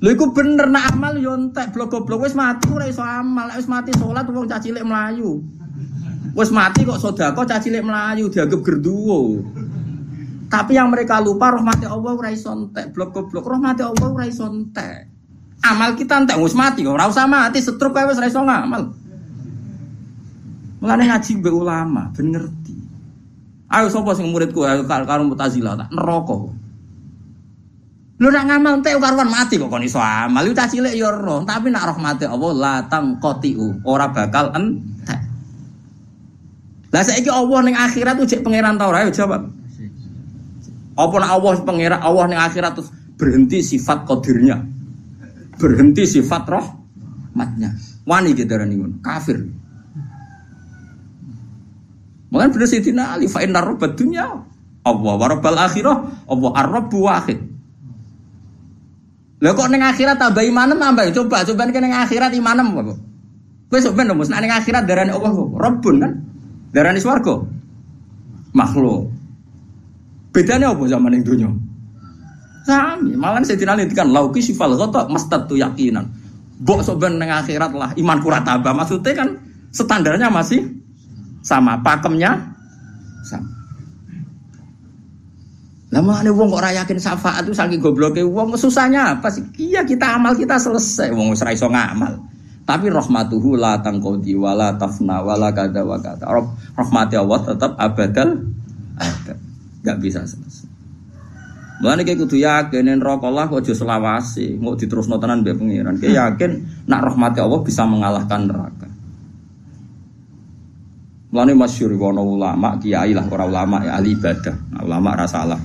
[0.00, 3.52] Lha iku bener nak amal yo entek blok-blok wis mati ora iso amal.
[3.52, 4.86] Wis mati salat wong cah cilik.
[6.30, 9.42] Wis mati kok sedekah cah cilik melayu dianggap gerduwo.
[10.50, 14.50] Tapi yang mereka lupa rahmati Allah ora iso entek, blok goblok rahmati Allah ora iso
[14.50, 15.06] entek.
[15.62, 18.82] Amal kita entek wis mati kok ora usah mati setruk kae wis ora iso ngamal.
[20.80, 22.74] Mulane ngaji mbek ulama ben ngerti.
[23.70, 26.36] Ayo sapa sing muridku ayo karo Mu'tazilah tak neraka.
[28.20, 30.44] Lu nak ngamal entek karuan mati kok kon iso amal.
[30.44, 35.20] Lu cilik ya roh, tapi nak rahmati Allah la tangqatiu, ora bakal entek.
[36.90, 39.06] Lah saiki Allah ning akhirat tuh cek pangeran ta ora?
[39.06, 39.46] Ayo jawab.
[40.98, 44.58] Apa nak Allah pangeran Allah ning akhirat terus berhenti sifat qadirnya.
[45.56, 47.78] Berhenti sifat rahmatnya.
[48.04, 48.98] Wani gitu darani ngono.
[49.00, 49.59] Kafir.
[52.30, 54.22] Mungkin bener Sayyidina Ali fa innar rabbad dunya
[54.86, 55.96] Allah wa rabbal akhirah
[56.30, 57.38] Allah ar-rabbu wahid.
[59.40, 62.94] Lah kok ning akhirat tambah imanem tambah coba coba ning akhirat imanem apa?
[63.72, 66.12] Kowe sok ben mus ning akhirat darani Allah kok Rabbun kan?
[66.70, 67.40] Darani swarga.
[68.52, 69.10] Makhluk.
[70.30, 71.50] Bedanya apa zaman yang dunia?
[72.62, 76.06] Sami, malah saya tidak kan lauki sifal ghata mastatu yakinan.
[76.60, 78.70] Bok sok ben ning akhirat lah iman kurat tambah.
[78.76, 79.28] Maksudnya kan
[79.72, 80.79] standarnya masih
[81.40, 82.36] sama, pakemnya
[83.24, 83.60] sama.
[85.90, 89.42] Lah mana wong kok ora yakin syafaat itu saking gobloke wong susahnya apa sih?
[89.58, 92.30] Iya kita amal kita selesai wong wis ra iso ngamal.
[92.62, 96.30] Tapi rahmatuhu la tangkodi wala tafna wala kada wa kada.
[96.78, 98.46] Rahmati Allah tetap abadal
[98.94, 99.36] abad.
[99.82, 100.70] Gak bisa selesai.
[101.80, 105.96] Mulane kayak kudu yakin yen neraka Allah aja selawasi, mau diterusno tenan mbek pangeran.
[105.96, 106.50] Kayak yakin
[106.84, 108.89] nak rahmati Allah bisa mengalahkan neraka.
[111.30, 114.74] Mulane masyhur ana ulama, kiai lah ora ulama ya ahli ibadah.
[114.74, 115.62] Nah, ulama ra salah.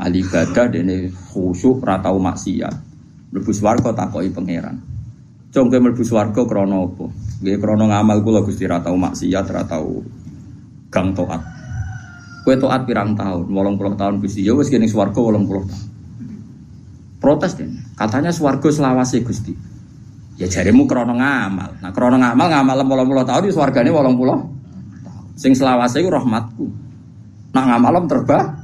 [0.00, 2.72] Ahli ibadah dene khusyuk ra tau maksiat.
[3.28, 4.80] Mlebu swarga takoki pangeran.
[5.52, 7.12] Cung kowe mlebu swarga krana apa?
[7.44, 10.00] Nggih krana ngamal kula Gusti ra tau maksiat, ra tau
[10.88, 11.44] gang taat.
[12.48, 13.52] Kowe taat pirang tahun?
[13.52, 14.48] 80 tahun Gusti.
[14.48, 15.88] Ya wis kene swarga 80 tahun.
[17.20, 17.68] Protes deh.
[18.00, 19.52] Katanya swarga selawase Gusti.
[20.40, 21.84] Ya jarimu krana ngamal.
[21.84, 22.76] Nah krana ngamal ngamal
[23.20, 24.61] 80 tahun di swargane 80 tahun.
[25.36, 26.66] Sing selawase iku rahmatku.
[27.52, 28.56] Nak ngamalem terba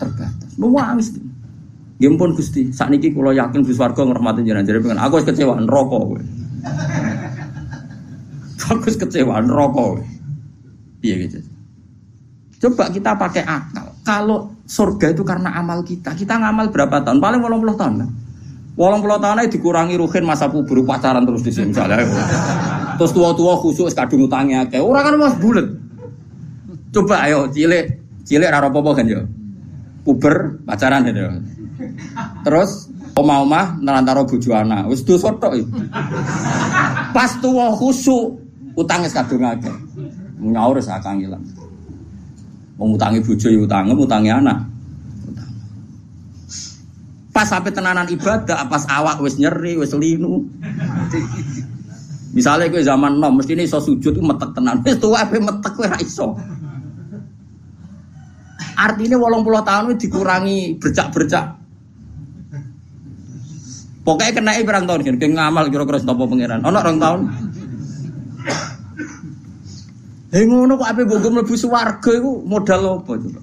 [0.00, 0.50] terbatas.
[0.56, 1.12] Nuwangis.
[1.94, 5.62] Nggih pun Gusti, sakniki kula yakin Gusti warga ngrahmati jenengan jare pengen aku wis kecewa
[5.62, 6.20] neraka kowe.
[8.64, 10.02] Aku wis kecewa neraka kowe.
[10.98, 11.38] Piye gitu.
[12.64, 13.86] Coba kita pakai akal.
[14.02, 17.20] Kalau surga itu karena amal kita, kita ngamal berapa tahun?
[17.20, 18.10] Paling 80 tahun kan?
[18.74, 22.02] 80 tahun aja dikurangi ruhin masa kubur pacaran terus di sini misalnya.
[22.98, 25.66] Terus tua-tua khusus kadung utangnya kayak orang kan mas bulat.
[26.94, 27.90] Coba ayo cilik,
[28.22, 29.26] cilik raro apa kan ya?
[30.06, 31.42] Puber pacaran ya.
[32.46, 32.86] Terus
[33.18, 35.18] oma-oma nerantaro bojo anak, wis tok
[35.58, 35.66] iki.
[37.10, 38.38] Pas tuwa khusuk
[38.78, 39.74] utangnya kadung akeh.
[40.38, 41.42] Nyaur sak kangilan.
[42.78, 44.70] Wong utangi bojo ya utangi anak.
[47.34, 50.46] Pas sampai tenanan ibadah, pas awak wis nyeri, wis linu.
[52.30, 54.78] Misalnya gue zaman nom, mesti ini iso sujud itu metek tenan.
[54.86, 56.38] Wis tuwa ape metek ra iso.
[58.74, 61.46] Artinya walang puluh tahun itu dikurangi bercak-bercak.
[64.04, 66.60] Pokoknya kena berang tahun kan, ngamal kira-kira setopo pangeran.
[66.60, 67.20] Ono orang tahun.
[70.34, 73.40] Hei ngono kok ape bogo mlebu swarga iku modal apa coba?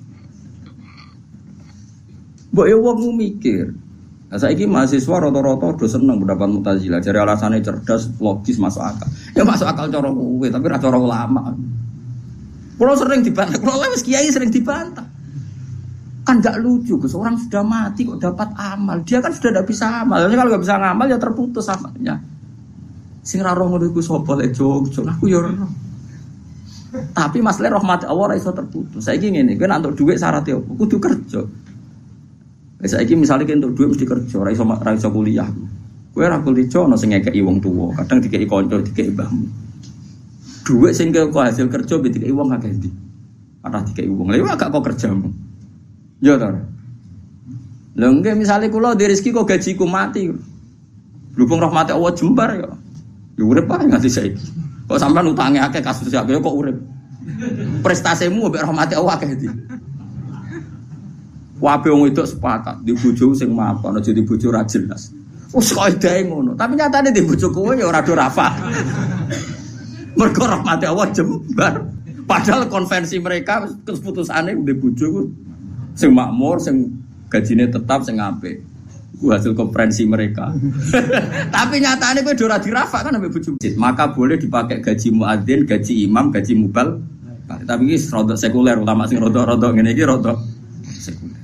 [2.51, 3.71] Mbok ya wong mikir.
[4.27, 6.99] Nah, saiki mahasiswa rata-rata udah seneng pendapat Mu'tazilah.
[7.03, 9.07] Jadi alasannya cerdas, logis, masuk akal.
[9.35, 11.51] Ya masuk akal cara kowe, tapi ra cara ulama.
[12.79, 15.03] Kalau sering dibantah, kalau wis kiai sering dibantah.
[16.21, 17.17] Kan gak lucu, Gus.
[17.17, 19.01] Orang sudah mati kok dapat amal.
[19.01, 20.21] Dia kan sudah tidak bisa amal.
[20.21, 22.15] Jadi kalau nggak bisa ngamal ya terputus amalnya.
[23.21, 25.53] Sing ra roh ngono iku sapa lek jog, aku ya ora.
[26.91, 29.05] Tapi masalah rahmat Allah ora iso terputus.
[29.05, 30.71] Saiki ngene, kowe nek entuk dhuwit syaratnya apa?
[30.75, 31.41] Kudu kerja.
[32.81, 35.47] Saiki misale kowe entuk dhuwit mesti kerja, ora iso ora iso kuliah.
[36.11, 39.45] Kowe ora kuliah ono sing ngekeki wong tuwa, kadang dikeki kanca, dikeki mbahmu.
[40.65, 42.89] Dhuwit sing kok hasil kerja mbek dikeki wong akeh ndi?
[43.63, 44.33] Ora dikeki wong.
[44.33, 45.29] Lha agak kok kerjamu.
[46.21, 46.53] Ya ta.
[47.97, 50.29] Lha nggih misale kula di rezeki kok gajiku mati.
[51.33, 52.69] Berhubung rahmati Allah jembar ya.
[53.35, 54.45] Ya urip ae nganti saiki.
[54.85, 56.77] Kok sampean utange akeh kasus akeh kok urip.
[57.81, 59.49] Prestasimu mbek rahmati Allah akeh ndi?
[61.61, 65.13] Wabe wong itu sepakat di bojo sing mapan aja di bojo ra jelas.
[65.53, 68.49] Wes kaidahe ngono, tapi nyatane di bojo kowe ya ora do rafa.
[70.17, 71.85] Mergo rahmati Allah jembar.
[72.25, 75.27] Padahal konvensi mereka keputusane di bojo
[75.95, 76.91] sing makmur, sing
[77.31, 78.63] gajine tetap, sing apik.
[79.21, 80.49] Ku hasil konferensi mereka.
[81.55, 83.77] Tapi nyatanya kowe ora dirafa kan bojo masjid.
[83.77, 86.97] Maka boleh dipakai gaji muadzin, gaji imam, gaji mubal.
[87.45, 90.39] Tapi ini rodok sekuler, ulama sing rodok-rodok ngene iki rodok
[90.95, 91.41] sekuler.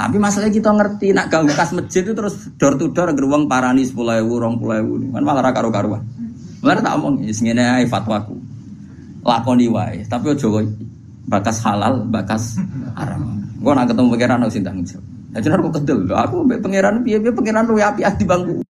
[0.00, 3.84] Tapi masalahnya kita ngerti nak gak bekas masjid itu terus door to door geruang parani
[3.84, 6.00] sepuluh ewu, rong puluh ewu, kan malah raka karu-karuan.
[6.64, 8.36] Malah tak omong, ini ae fatwaku,
[9.20, 10.00] lakoni wae.
[10.08, 10.60] Tapi ojo
[11.30, 12.58] bakas halal, bakas
[12.98, 13.38] haram.
[13.62, 15.06] Gue nak ketemu pangeran harus tanggung jawab.
[15.30, 18.66] Nah, jenar kok kedel, aku pangeran piye piye pangeran lu api di bangku.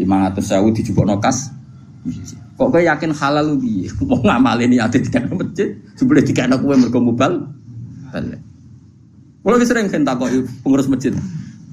[0.00, 1.50] Lima ratus sewu dijupuk nokas
[2.54, 6.74] kok gue yakin halal piye mau ngamalin niate di kana masjid sebelum di kana kowe
[6.74, 7.46] mergo mubal
[8.14, 8.40] balik
[9.44, 10.30] kalau sering kan takok
[10.64, 11.12] pengurus masjid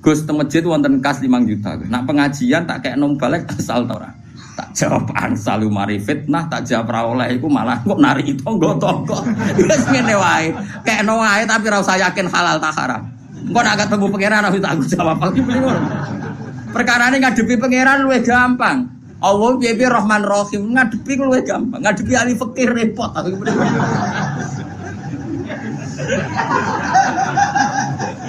[0.01, 1.77] Gus teng masjid wonten kas 5 juta.
[1.77, 4.09] Nak pengajian tak kayak nom balik asal tora.
[4.57, 9.23] Tak jawab ansal mari fitnah, tak jawab ra iku malah kok nari tonggo-tonggo.
[9.61, 10.51] Wis ngene wae.
[10.83, 13.05] Kayak wae tapi ra usah yakin halal tak haram.
[13.41, 15.25] Engko nak ketemu pangeran aku tak jawab apa
[16.71, 18.87] Perkara ini ngadepi pangeran luwe gampang.
[19.21, 21.83] Allah piye Rahman Rahim ngadepi luwe gampang.
[21.83, 23.11] Ngadepi ahli fikih repot.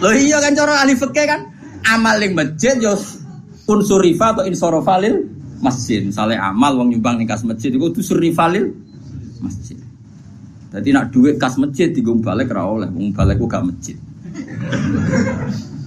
[0.03, 1.41] Loh iya kan cara ahli fikih kan
[1.89, 2.99] amal ning masjid yo
[3.71, 5.25] unsur rifa atau insorofalil
[5.63, 6.03] masjid.
[6.03, 8.75] Misalnya amal wong nyumbang ning kas masjid itu unsur rifalil
[9.39, 9.79] masjid.
[10.73, 13.97] Jadi nak duit kas masjid digung balik ra oleh, gak masjid.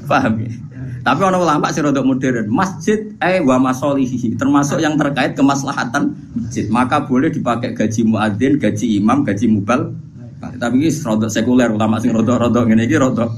[0.06, 0.65] Paham ya?
[1.06, 2.50] Tapi orang ulama sih rodok modern.
[2.50, 6.66] Masjid eh wa masolihi termasuk yang terkait kemaslahatan masjid.
[6.74, 9.94] Maka boleh dipakai gaji muadzin, gaji imam, gaji mubal.
[10.42, 13.30] Tapi ini rodok sekuler ulama sih rodok-rodok ini iki rodok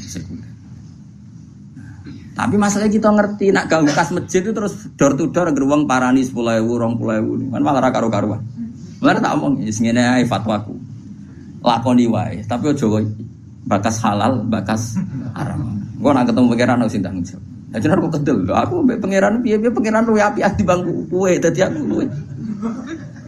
[0.00, 0.48] sekuler.
[2.40, 6.24] Tapi masalahnya kita ngerti nak gak bekas masjid itu terus door to door geruang parani
[6.24, 8.40] sepuluh ewu, rong puluh ewu, kan malah raka karuan.
[9.04, 10.72] Malah tak omong, ini ae fatwaku,
[11.60, 12.40] lakoni wae.
[12.48, 12.96] Tapi ojo
[13.68, 14.96] bakas halal, bakas
[15.36, 15.84] haram.
[16.00, 17.44] Gue nak ketemu pangeran harus tanggung jawab.
[17.70, 21.80] Nah, kok kedel, aku pangeran piye piye pangeran lu api di bangku kue, tadi aku
[21.86, 22.04] kue.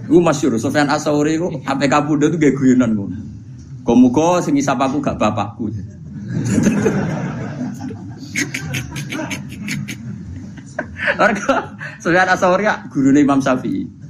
[0.09, 3.13] Gue masyur, Sofyan Asauri gue apa kabudo tuh gak guyonan gue.
[3.87, 5.71] Komuko sing isap aku gak bapakku.
[11.23, 14.02] Harga Sofyan Asauri ya guru Imam Syafi'i.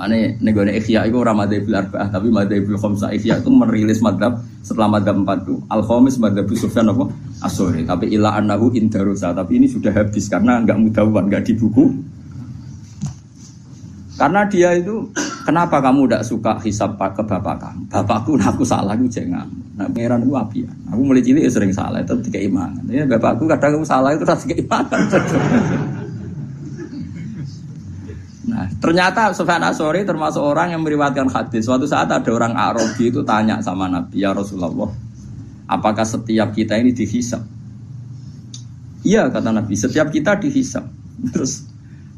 [0.00, 5.00] Ane negara Ikhya itu orang madhabil arba'ah tapi madhabil khomsa Ikhya itu merilis madhab setelah
[5.00, 7.08] empat itu al khomis madhab Sufyan apa?
[7.44, 9.36] Asore tapi ila anahu indarusa.
[9.36, 11.84] Tapi ini sudah habis karena nggak mudawan nggak di buku.
[14.20, 15.08] Karena dia itu
[15.48, 17.80] kenapa kamu tidak suka hisap ke bapak kamu?
[17.88, 19.48] Bapakku nah aku salah aku jangan
[19.80, 20.72] nah pangeran aku api ya.
[20.92, 22.04] Aku mulai cilik ya sering salah.
[22.04, 25.99] Itu tiga iman ya bapakku kadang aku salah itu rasa Nah,
[28.82, 31.64] ternyata Sufyan Asori termasuk orang yang meriwayatkan hadis.
[31.64, 34.90] Suatu saat ada orang Arabi itu tanya sama Nabi, "Ya Rasulullah,
[35.70, 37.40] apakah setiap kita ini dihisap?"
[39.00, 40.84] Iya kata Nabi, setiap kita dihisap.
[41.32, 41.64] Terus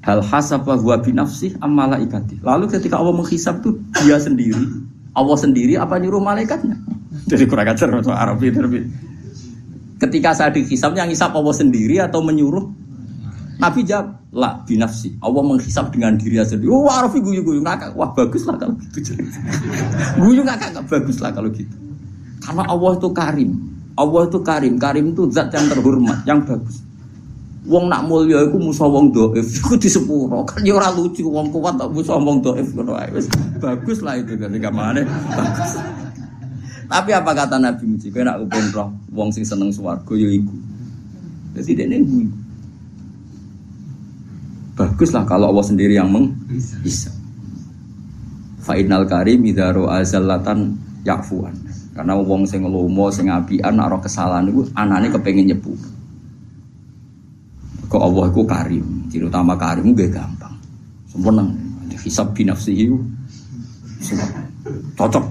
[0.02, 2.42] hal hasabah huwa binafsi amala ikati.
[2.42, 4.66] Lalu ketika Allah menghisap itu dia sendiri.
[5.12, 6.74] Allah sendiri apa nyuruh malaikatnya?
[7.28, 8.80] Jadi kurang ajar orang Arabi terbi.
[10.00, 12.66] Ketika saya dihisap yang hisap Allah sendiri atau menyuruh
[13.62, 15.12] Nabi jawab, lah binafsi.
[15.20, 16.72] Allah menghisap dengan diri sendiri.
[16.72, 17.92] Oh, Arafi guyu guyu ngakak.
[17.92, 19.12] Wah bagus lah kalau gitu.
[20.24, 21.76] guyu ngakak nggak bagus lah kalau gitu.
[22.40, 23.50] Karena Allah itu karim.
[23.92, 24.74] Allah itu karim.
[24.80, 26.80] Karim itu zat yang terhormat, yang bagus.
[27.62, 30.42] Wong nak mulia iku musuh wong doif iku disepuro.
[30.48, 33.12] Kan ya ora lucu wong kuat tak musuh wong doif ngono ae.
[33.12, 33.28] Wis
[33.60, 35.06] bagus lah itu kan gamane.
[35.06, 35.78] Bagus.
[36.88, 38.10] Tapi apa kata Nabi Muji?
[38.10, 40.56] Kowe nak kepen roh wong sing seneng swarga ya iku.
[41.54, 41.96] Jadi dene
[44.82, 47.14] baguslah kalau Allah sendiri yang menghisap.
[48.62, 50.74] Fa'inal karim idaro azallatan
[51.06, 51.54] yakfuan.
[51.94, 55.76] Karena wong sing lomo sing apian nak kesalahan itu anane kepengen nyepu.
[57.92, 60.56] Kok Allah itu karim, ciri utama karim gak gampang.
[61.04, 61.44] Sempurna,
[62.00, 62.96] hisab itu
[64.96, 65.24] Cocok.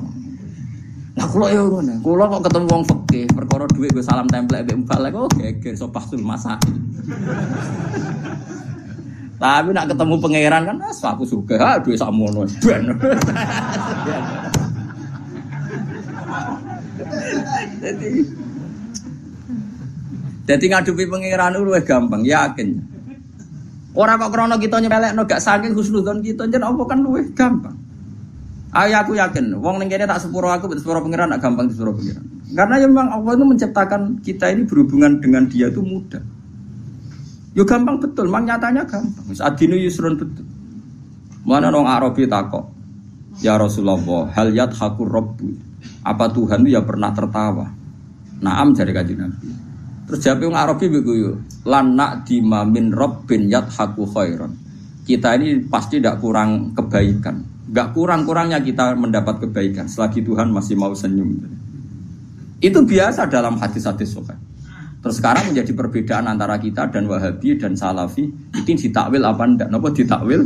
[1.11, 1.93] Nah, kula ya ngono.
[1.99, 5.91] Kula kok ketemu wong fikih, perkara dhuwit gue salam template mbek mbak oh geger so
[5.91, 6.57] pasul masak.
[9.41, 12.45] Tapi nak ketemu pangeran kan ah, aku suka, ah duwe sakmono.
[12.61, 12.93] Ben.
[17.81, 18.09] Jadi
[20.45, 22.85] jadi ngadepi pangeran itu gampang, yakin.
[23.97, 27.73] Orang kok krono kita nyepelekno gak saking husnudzon kita jen apa kan luwih gampang.
[28.77, 32.23] Ayo aku yakin, wong ning kene tak sepuro aku, sepuro pangeran gak gampang pangeran.
[32.53, 36.21] Karena ya memang Allah itu menciptakan kita ini berhubungan dengan dia itu mudah.
[37.51, 39.25] Yo gampang betul, memang nyatanya gampang.
[39.35, 40.47] Adinu yusrun betul.
[41.43, 42.69] Mana nong Arabi takok,
[43.41, 45.49] ya Rasulullah, hal yat hakur robbu.
[46.05, 47.65] Apa Tuhan itu ya pernah tertawa?
[48.41, 49.49] Naam dari kajian Nabi.
[50.09, 54.53] Terus jawab yang Arabi begitu, lanak dimamin robbin yat haku khairon.
[55.05, 57.41] Kita ini pasti tidak kurang kebaikan.
[57.71, 61.31] Gak kurang-kurangnya kita mendapat kebaikan selagi Tuhan masih mau senyum.
[62.61, 64.37] Itu biasa dalam hadis-hadis sokan.
[65.01, 69.67] Terus sekarang menjadi perbedaan antara kita dan Wahabi dan Salafi itu ditakwil apa ndak?
[69.73, 70.45] Nopo ditakwil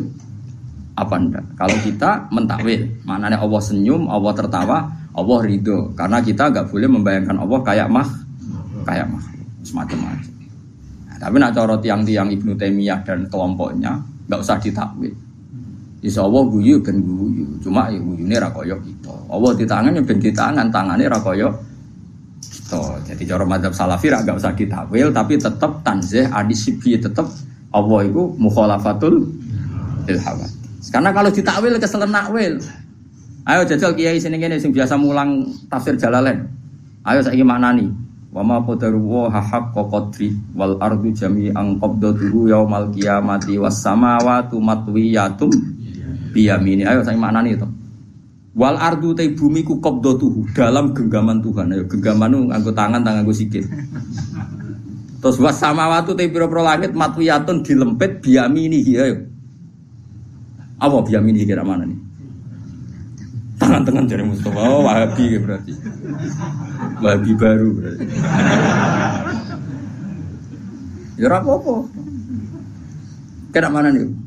[0.95, 1.59] apa ndak?
[1.59, 5.91] Kalau kita mentakwil, maknanya Allah senyum, Allah tertawa, Allah ridho.
[5.91, 8.07] Karena kita nggak boleh membayangkan Allah kayak mah,
[8.87, 9.23] kayak mah,
[9.59, 10.31] semacam-macam.
[11.11, 13.99] Nah, tapi nak corot tiang-tiang Ibnu Taimiyah dan kelompoknya
[14.31, 15.11] nggak usah ditakwil.
[15.99, 17.43] Insya Allah guyu ben guyu.
[17.59, 19.11] Cuma ya guyune ra koyo kita.
[19.11, 21.19] Allah di tangan ya ben di tangan, tangannya ra
[22.69, 23.13] koyo kita.
[23.13, 27.29] Jadi cara madzhab salafi ra gak usah ditakwil tapi tetap tanzih adisibi tetap
[27.69, 29.29] Allah itu mukhalafatul
[30.07, 30.89] lil hawadits.
[30.89, 32.61] Karena kalau ditakwil keselen nakwil.
[33.45, 36.49] Ayo jajal kiai sini gini sing biasa mulang tafsir Jalalain.
[37.05, 37.93] Ayo saiki maknani.
[38.33, 45.53] Wa ma qadaru haqqa qadri wal ardu jami'an qabdatuhu yaumal qiyamati was samawati matwiyatum
[46.33, 46.89] biyamini.
[46.89, 47.69] Ayo saya maknani itu.
[48.55, 51.75] Wal ardu te bumi ku qabdatuhu dalam genggaman Tuhan.
[51.75, 53.67] Ayo genggaman nu nganggo tangan tangan nganggo sikil.
[55.19, 59.27] Terus was samawati te pira-pira langit matwiyatun dilempit biyamini ayo.
[60.79, 61.99] Apa biyamini kira mana nih?
[63.59, 64.59] Tangan-tangan jari Mustafa.
[64.59, 65.71] Oh, Wahabi berarti.
[66.99, 68.05] Wahabi baru berarti.
[71.15, 71.75] Ya apa-apa.
[73.55, 74.24] Kira mana nih?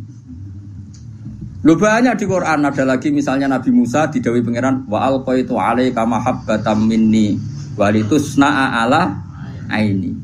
[1.67, 6.87] Lu banyak di Quran ada lagi misalnya Nabi Musa didawi pangeran wa alqaitu alaika mahabbatam
[6.87, 7.35] minni
[7.75, 9.19] walitusna'a ala
[9.67, 10.15] aini.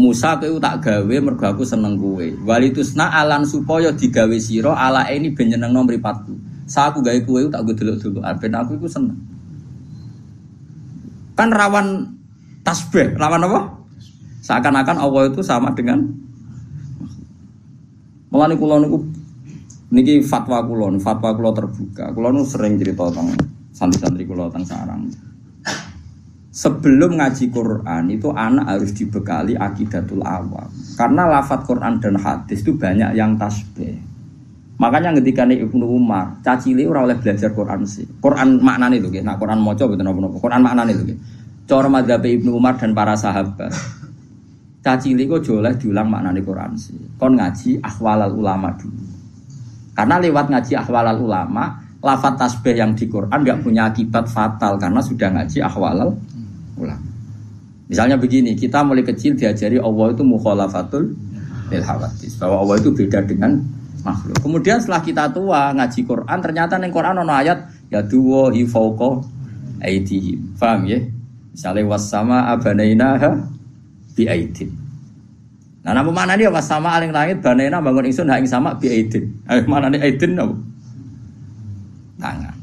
[0.00, 2.24] Musa kowe tak gawe mergo aku seneng kowe.
[2.48, 6.32] Walitusna alan supaya digawe sira ala ini ben nyenengno mripatku.
[6.64, 9.20] Sa aku gawe kowe tak go delok-delok ben aku iku seneng.
[11.36, 12.08] Kan rawan
[12.64, 13.60] tasbih, rawan apa?
[14.40, 16.00] Seakan-akan Allah itu sama dengan
[18.30, 19.02] Mulane kula niku
[19.90, 22.14] niki fatwa kula, fatwa kula terbuka.
[22.14, 23.34] Kula nu sering cerita tentang
[23.74, 25.02] santri-santri kula tentang sarang.
[26.50, 30.66] Sebelum ngaji Quran itu anak harus dibekali akidatul awam.
[30.98, 33.94] Karena lafat Quran dan hadis itu banyak yang tasbih.
[34.80, 38.08] Makanya ketika nih Ibnu Umar, cacili orang oleh belajar Quran sih.
[38.18, 41.14] Quran maknanya itu, nah Quran moco betul nopo Quran maknanya itu.
[41.68, 43.70] Cara madhab Ibnu Umar dan para sahabat.
[44.80, 46.96] Cacili kok joleh diulang maknanya Quran sih.
[47.20, 49.19] Kon ngaji ahwalal ulama dulu.
[50.00, 55.04] Karena lewat ngaji ahwalal ulama, lafat tasbih yang di Quran nggak punya akibat fatal karena
[55.04, 56.16] sudah ngaji ahwalal
[56.80, 57.04] ulama.
[57.84, 61.04] Misalnya begini, kita mulai kecil diajari Allah itu mukhalafatul
[61.68, 63.60] lil hawadis, bahwa Allah itu beda dengan
[64.00, 64.40] makhluk.
[64.40, 69.20] Kemudian setelah kita tua ngaji Quran, ternyata neng Quran ono ayat ya duwo hi fauqa
[69.84, 70.56] aidihim.
[70.56, 70.96] Paham ya?
[71.52, 73.36] Misalnya wasama abanainaha
[74.16, 74.79] bi aidin.
[75.80, 78.92] Nah, nama mana dia was sama aling langit banaina bangun ingsun ha ing sama bi
[78.92, 79.32] aidin.
[79.48, 80.54] Eh mana nih aidin apa?
[82.20, 82.56] Tangan.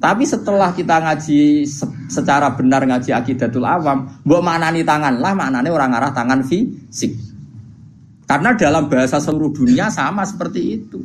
[0.00, 5.72] Tapi setelah kita ngaji se- secara benar ngaji akidatul awam, mbok maknani tangan lah maknanya
[5.72, 7.16] orang arah tangan fisik.
[8.28, 11.00] Karena dalam bahasa seluruh dunia sama seperti itu.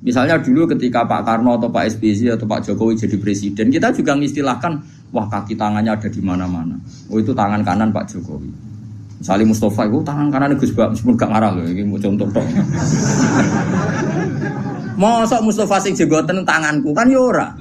[0.00, 4.16] Misalnya dulu ketika Pak Karno atau Pak SBY atau Pak Jokowi jadi presiden, kita juga
[4.16, 4.72] mengistilahkan,
[5.12, 6.80] wah kaki tangannya ada di mana-mana.
[7.12, 8.69] Oh itu tangan kanan Pak Jokowi.
[9.20, 12.48] Misalnya Mustafa itu tangan kanan Gus Bak, meskipun gak ngarah loh, ini mau contoh dong.
[15.00, 17.52] Mosok Mustafa sing jenggoten tanganku kan ya ora.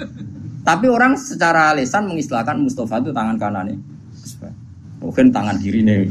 [0.63, 3.75] Tapi orang secara lisan mengistilahkan Mustafa itu tangan kanannya.
[4.23, 4.51] Gus Bak.
[5.03, 6.07] Mungkin tangan kiri nih.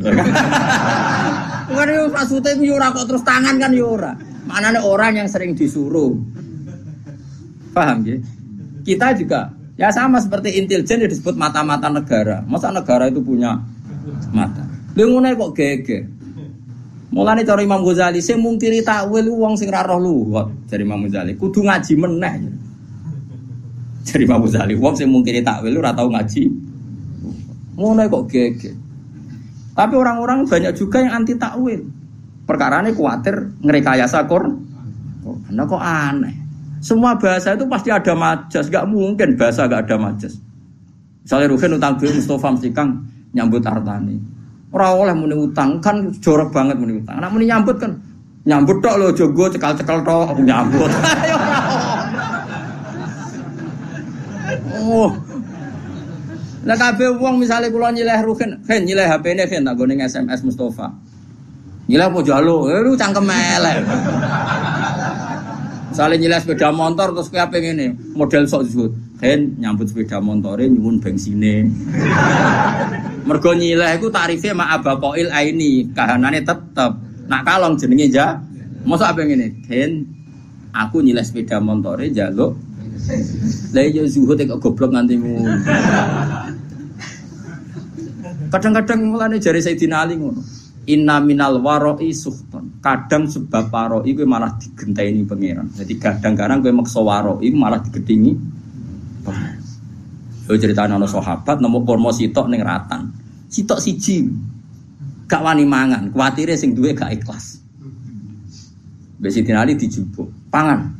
[1.69, 4.13] Bukan yo maksudnya itu ora kok terus tangan kan yo ora.
[4.49, 6.17] Maknanya orang yang sering disuruh.
[7.77, 8.17] Paham ya?
[8.85, 12.41] Kita juga ya sama seperti intelijen yang disebut mata-mata negara.
[12.49, 13.61] Masa negara itu punya
[14.33, 14.78] mata?
[14.97, 16.03] Lu ngono kok geger.
[17.09, 21.35] Mulane cara Imam Ghazali sing mungkiri takwil wong sing ra roh luwat dari Imam Ghazali.
[21.41, 22.35] Kudu ngaji meneh.
[24.05, 26.43] Jadi Imam Ghazali, wong sing mungkin takwil ora tau ngaji.
[27.81, 28.77] Ngono kok geger.
[29.73, 31.87] Tapi orang-orang banyak juga yang anti takwil.
[32.49, 34.53] Perkara ini khawatir ngerekayasa Quran.
[35.53, 36.35] Nah kok aneh.
[36.79, 40.39] Semua bahasa itu pasti ada majas, gak mungkin bahasa gak ada majas.
[41.27, 43.03] Misalnya Ruhin utang duit Mustafa mesti Kang
[43.35, 44.38] nyambut hartane.
[44.69, 47.17] Ora oleh muni utang kan jorok banget muni utang.
[47.21, 47.97] Nek muni nyambut kan
[48.45, 50.91] nyambut tok lho jogo cekal-cekal tok aku nyambut.
[51.29, 51.37] Ya
[54.89, 55.11] Oh.
[56.65, 60.93] Lah kabeh wong misale kula nyileh Ruhin, Hen nyileh HP-ne Hen tak gone SMS Mustafa.
[61.89, 62.69] Nyileh apa jaluk?
[62.69, 63.79] Eh lu cangkem elek.
[65.89, 68.93] Misalnya nyileh sepeda motor terus kayak pengen ini model sok zuhud.
[69.25, 71.69] Hen nyambut sepeda motornya nyuwun bensine.
[73.29, 76.97] Mergo nyileh iku tarife mak abakoil aini, kahanane tetep.
[77.29, 78.41] Nak kalong jenenge ja.
[78.89, 79.69] Masa apa ngene?
[79.69, 80.09] Hen
[80.73, 82.57] aku nyileh sepeda motornya jaluk
[83.73, 85.15] lah iya zuhud kok goblok nganti.
[88.49, 90.41] Kadang-kadang mulane jari Sayyidina Ali ngono.
[90.89, 92.81] Inna minal waroi suhton.
[92.81, 95.69] Kadang sebab waroi gue malah digenteni pangeran.
[95.77, 98.33] Jadi kadang-kadang gue maksa waroi malah digedingi.
[100.49, 103.13] Yo cerita nono sahabat nemu pormo sitok ning ratan.
[103.53, 104.25] Sitok siji.
[105.29, 107.61] Gak wani mangan, kuatire sing duwe gak ikhlas.
[109.21, 110.31] Mbak Siti Ali dijupuk.
[110.49, 110.95] Pangan.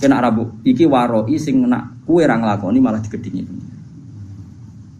[0.00, 0.48] Kena rabu.
[0.64, 3.44] Iki waroi sing nak kue ra nglakoni malah digedingi.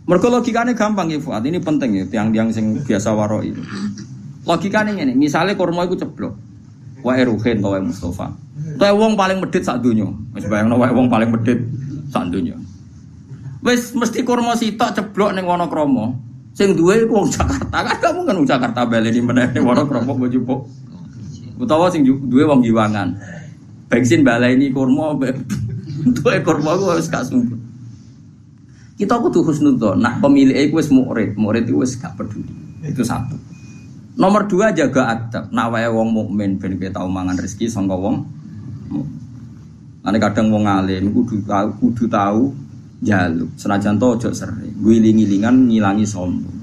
[0.04, 1.48] Mergo logikane gampang ya Fuad.
[1.48, 3.56] Ini penting ya tiang-tiang sing biasa waroi.
[4.44, 6.34] Logikane ngene, misale kurma iku ceblok.
[7.00, 8.28] Wae Ruhin wae Mustafa.
[8.76, 10.08] Wae wong paling medit sak donya.
[10.36, 11.56] Wis bayangno wae wong paling medit
[12.12, 12.56] sak donya.
[13.64, 16.12] Wis mesti kurma sitok ceblok ning Wonokromo.
[16.52, 17.80] Sing duwe iku wong Jakarta.
[17.80, 20.60] Kan kamu kan wong Jakarta baleni meneh ning Wonokromo mbok jupuk.
[21.56, 23.16] Utawa sing duwe wong Giwangan.
[23.88, 25.16] Bensin baleni kurma
[26.04, 27.56] duwe kurma ku wis gak sumpah.
[29.00, 29.98] Kita kudu husnudzon.
[29.98, 32.52] Nah, pemilik iku wis murid, murid iku wis gak peduli.
[32.84, 33.34] Itu satu.
[34.14, 35.48] Nomor dua jaga adab.
[35.50, 38.28] Nak wae wong mukmin ben kowe tau mangan rezeki sangka wong.
[40.04, 42.52] Kadang wong alim kudu tahu kudu tahu
[43.04, 43.52] jaluk.
[43.60, 44.72] Senajan to ojo sering.
[44.80, 46.58] Guling-gilingan ngilangi sombong.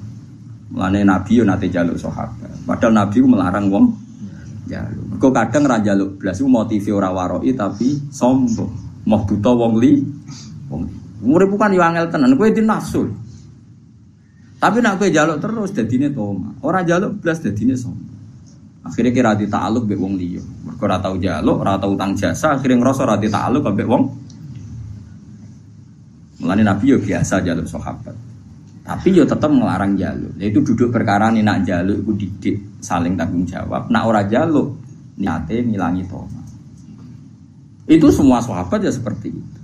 [0.74, 2.66] Mulane Nabi yo nate jaluk sahabat.
[2.66, 3.86] Padahal Nabi melarang wong
[4.66, 5.06] jaluk.
[5.16, 9.06] Mergo kadang ra jaluk blas iku motive ora waroi tapi sombong.
[9.06, 10.02] Mau buta wong li.
[10.68, 10.96] Wong li.
[11.22, 12.34] Urip kan yo angel tenan.
[12.34, 13.06] Kowe di nafsu.
[14.58, 16.58] Tapi nak kowe jaluk terus dadine toma.
[16.66, 18.10] Ora jaluk blas dadine sombong.
[18.82, 20.42] Akhirnya kira di ta'aluk mbek wong liya.
[20.66, 24.04] Mergo ora jaluk, ora tau jasa, akhirnya ngerasa ora di ta'aluk wong.
[26.42, 28.18] Mulane Nabi yo biasa jaluk sahabat.
[28.82, 30.34] Tapi yo tetap ngelarang jaluk.
[30.42, 33.94] Yaitu duduk perkara nih nak jaluk iku didik saling tanggung jawab.
[33.94, 34.74] Nak ora jaluk
[35.22, 36.42] niate ngilangi toma.
[37.86, 39.60] Itu semua sahabat ya seperti itu.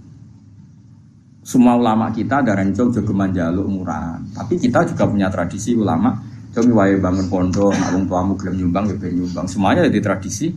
[1.42, 4.22] Semua ulama kita ada rencong jogeman jaluk murahan.
[4.38, 6.14] Tapi kita juga punya tradisi ulama.
[6.54, 9.46] Kami wae bangun pondok, wong tuamu gelem nyumbang, ya nyumbang.
[9.46, 10.52] Semuanya jadi tradisi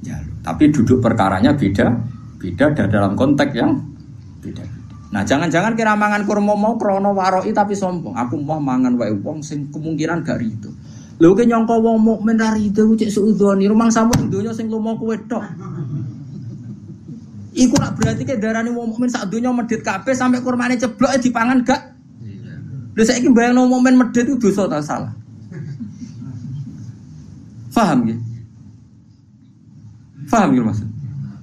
[0.00, 0.40] jaluk.
[0.40, 1.86] Tapi duduk perkaranya beda,
[2.40, 3.76] beda dan dalam konteks yang
[4.40, 4.79] beda.
[5.10, 8.14] Nah, jangan-jangan kira mangan kurma mau krono waroi tapi sombong.
[8.14, 10.70] Aku mau mangan wae wong sing kemungkinan gak rido.
[11.18, 14.94] Lho ki nyangka wong mukmin ra rido ku cek suudoni, rumang samu donya sing lumo
[14.94, 15.42] kowe tok.
[17.50, 21.18] Iku nak berarti ke darani wong mukmin sak donya medhit kabeh sampai kurmane ceblok eh,
[21.18, 21.82] dipangan gak?
[22.94, 25.12] Lha saiki bayangno wong mukmin medhit itu dosa ta salah?
[27.74, 28.16] Paham ya?
[30.30, 30.88] Paham ya maksud?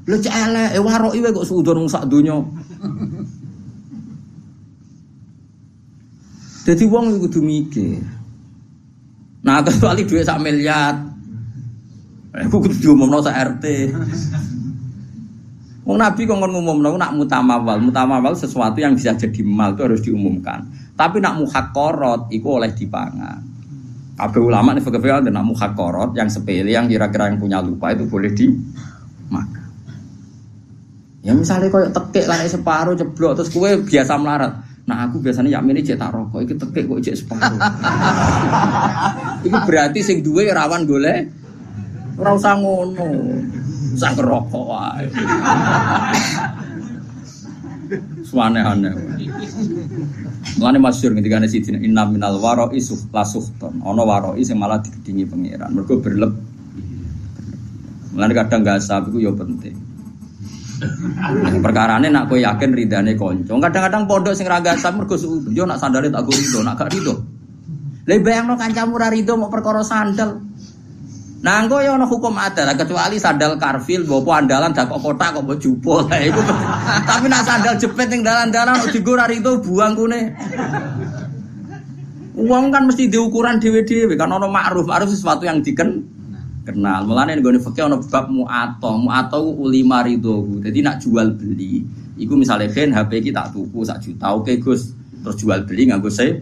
[0.08, 2.40] Lha cek elek, waroki wae kok suudon wong sak donya.
[6.68, 8.04] Jadi wong iku kudu mikir.
[9.48, 11.00] Nah, kecuali duit sak miliar.
[12.36, 13.96] Aku kudu diumumno sak RT.
[15.88, 17.80] Wong Nabi kok ngumumno nak mutamawal.
[17.80, 20.68] Mutamawal sesuatu yang bisa jadi mal itu harus diumumkan.
[21.00, 23.40] Tapi nak muhakorot itu oleh dipangan.
[24.20, 28.04] Kabeh ulama nih fakir ada nak muhakorot yang sepele yang kira-kira yang punya lupa itu
[28.12, 29.72] boleh dimakan.
[31.24, 34.67] Ya misalnya koyo tekek lah separuh jeblok terus kue biasa melarat.
[34.88, 37.60] Nah aku biasanya yakmini cek tak rokok, itu tekek kok cek separuh.
[39.48, 41.28] itu berarti sing duwe rawan golek
[42.16, 43.08] ora usah ngono.
[43.94, 45.06] Usah ngerokok wae.
[48.24, 48.96] Suane aneh.
[50.56, 51.48] Mulane masyhur ketika ana
[51.84, 53.84] inna minal waroi suh la suhton.
[53.84, 55.76] Ana waroi sing malah digedingi pangeran.
[55.76, 56.32] Mergo berleb.
[58.16, 59.76] Mulane kadang gak sab iku ya penting.
[61.58, 63.54] Perkarane nak kowe yakin ridane kanca.
[63.58, 65.18] Kadang-kadang pondok sing ra gasam mergo.
[65.50, 67.18] Yo nak sandale tak rido, nak gak rido.
[68.08, 70.40] Lah bayangno kancamu ra rido mau perkara sandal.
[71.38, 75.46] Nah, engko ya ana hukum adat kecuali sandal karfil bopo andalan dak kok kotak kok
[75.46, 76.02] mbok jupul.
[76.10, 76.42] Lah iku.
[77.10, 80.34] Tapi nak sandal jepit ning dalan-dalan digo ra itu buang kune.
[82.38, 86.06] Uang kan mesti diukuran dhewe-dhewe kan ono ma'ruf, ma'ruf sesuatu yang diken
[86.68, 87.08] kenal.
[87.08, 90.44] Mulane nggone fikih ono bab mu'ato, mu'ato uli marido.
[90.60, 91.80] Jadi nak jual beli.
[92.20, 94.92] Iku misalnya kan HP iki tak tuku sak juta, oke Gus.
[95.24, 96.36] Terus jual beli nganggo saya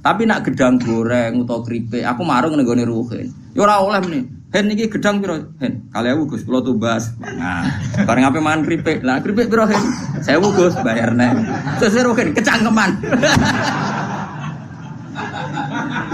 [0.00, 3.28] tapi nak gedang goreng atau keripik, aku marung nih gue ruhin.
[3.52, 4.24] Ya ora oleh nih.
[4.50, 5.38] Hen niki gedang piro?
[5.60, 7.12] Hen, kali aku Gus kula tumbas.
[7.20, 7.68] Nah,
[8.08, 9.04] bareng apa mangan keripik.
[9.04, 9.78] Lah keripik piro hen?
[10.24, 11.36] Saya Gus bayar nih.
[11.78, 12.90] Terus ruhin kecangkeman.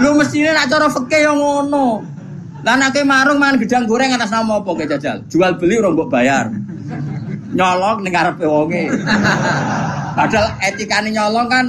[0.03, 2.03] Lu mestinya nak cara fikih yang ngono.
[2.67, 5.23] Lah nek marung mangan gedang goreng atas nama apa ke jajal?
[5.31, 6.51] Jual beli ora mbok bayar.
[7.55, 8.91] Nyolong ning ngarepe wonge.
[10.19, 11.65] Padahal etikane nyolong kan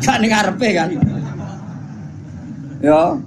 [0.00, 0.88] Gak ning kan.
[2.80, 3.20] Yo.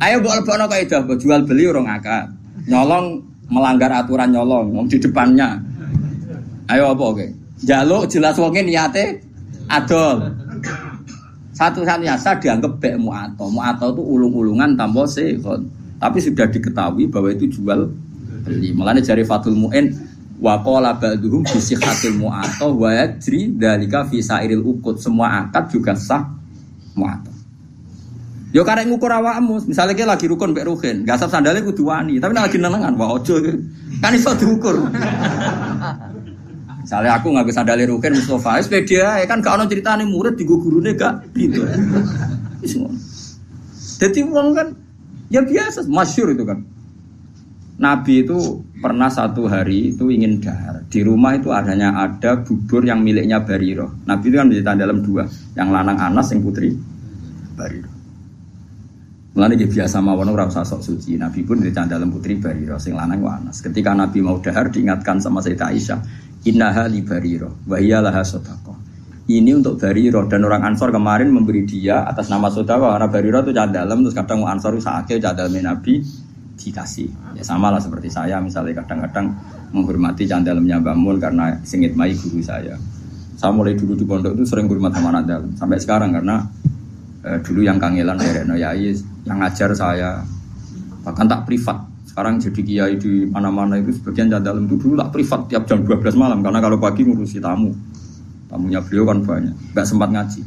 [0.00, 2.32] Ayo mbok lebokno kaidah mbok jual beli urung akad.
[2.64, 3.20] Nyolong
[3.52, 5.60] melanggar aturan nyolong wong di depannya.
[6.72, 7.26] Ayo apa oke?
[7.60, 9.20] Jaluk jelas wonge niate
[9.68, 10.24] adol.
[11.54, 13.46] Satu-satunya saya dianggap bek mu'ato.
[13.46, 15.70] Mu'ato itu ulung-ulungan tanpa sehon.
[16.02, 17.86] Tapi sudah diketahui bahwa itu jual
[18.42, 18.74] beli.
[18.74, 19.94] Malah jari Fatul Mu'in
[20.42, 24.98] wa qala ba'duhum bi sihhatil mu'ato wa yajri dalika fi sairil ukut.
[24.98, 26.26] Semua akad juga sah
[26.98, 27.30] mu'ato.
[28.54, 32.38] Yo karek ngukur awakmu, misalnya kita lagi rukun mbek ruhin, gasap sandalnya kudu wani, tapi
[32.38, 33.42] lagi nenengan, wah ojo
[33.98, 34.78] kan iso diukur.
[36.94, 40.94] Misalnya aku nggak bisa dalih rukin Mustafa, ya kan gak ono ceritanya murid di gurune
[40.94, 41.66] gak gitu.
[43.98, 44.70] Jadi uang kan
[45.26, 46.62] ya biasa, masyur itu kan.
[47.82, 50.86] Nabi itu pernah satu hari itu ingin dahar.
[50.86, 53.90] Di rumah itu adanya ada bubur yang miliknya Bariro.
[54.06, 55.26] Nabi itu kan menjadi dalam dua,
[55.58, 56.78] yang lanang Anas, yang putri
[57.58, 57.90] Bariro.
[59.34, 61.18] Mulane dia biasa mawon ora usah sok suci.
[61.18, 63.58] Nabi pun di dalam putri Bariro sing lanang Anas.
[63.58, 65.98] Ketika Nabi mau dahar diingatkan sama Sayyidah Aisyah,
[66.44, 68.76] Innaha li bariro wa laha sodako.
[69.24, 73.56] Ini untuk bariro dan orang ansor kemarin memberi dia atas nama sodako karena bariro itu
[73.56, 76.04] cah dalam terus kadang ansor sakit cah dalam nabi
[76.60, 77.08] dikasih.
[77.32, 79.32] Ya sama lah seperti saya misalnya kadang-kadang
[79.72, 82.76] menghormati cah dalamnya bangun karena singit mai guru saya.
[83.40, 86.44] Saya mulai dulu di pondok itu sering hormat sama anak dalam sampai sekarang karena
[87.24, 88.92] eh, dulu yang kangelan Reno Yai
[89.24, 90.20] yang ngajar saya
[91.00, 95.50] bahkan tak privat sekarang jadi kiai di mana-mana itu sebagian dalam itu dulu tak privat
[95.50, 97.74] tiap jam 12 malam karena kalau pagi ngurusi tamu.
[98.46, 100.46] Tamunya beliau kan banyak, nggak sempat ngaji.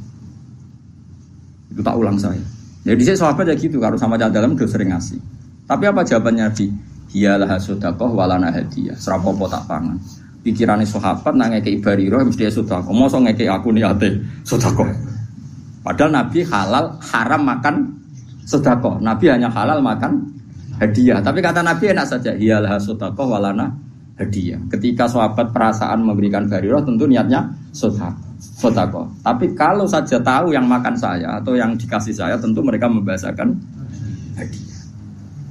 [1.75, 2.39] Itu tak ulang saya.
[2.87, 5.19] Jadi saya sahabat ya gitu, kalau sama dalam udah sering ngasih.
[5.67, 6.71] Tapi apa jawabannya Nabi?
[7.11, 8.95] Hiyalah sodakoh walana hadiah.
[8.95, 9.99] Serapopo tak pangan.
[10.47, 12.95] Pikirannya sahabat nang ngeke ibariro mesti ya sodakoh.
[12.95, 14.87] Masa ngeke aku niate sodakoh.
[15.83, 17.75] Padahal Nabi halal haram makan
[18.47, 19.03] sodakoh.
[19.03, 20.36] Nabi hanya halal makan
[20.81, 21.19] hadiah.
[21.21, 23.73] Tapi kata Nabi enak saja, iyalah sodakoh walana
[24.17, 24.61] hadiah.
[24.73, 29.09] Ketika sahabat perasaan memberikan bariroh tentu niatnya sodakoh.
[29.21, 33.57] Tapi kalau saja tahu yang makan saya atau yang dikasih saya tentu mereka membahasakan
[34.37, 34.81] hadiah.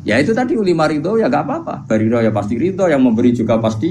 [0.06, 1.90] Ya itu tadi ulima ridho ya gak apa-apa.
[1.90, 3.90] Bariroh ya pasti ridho, yang memberi juga pasti.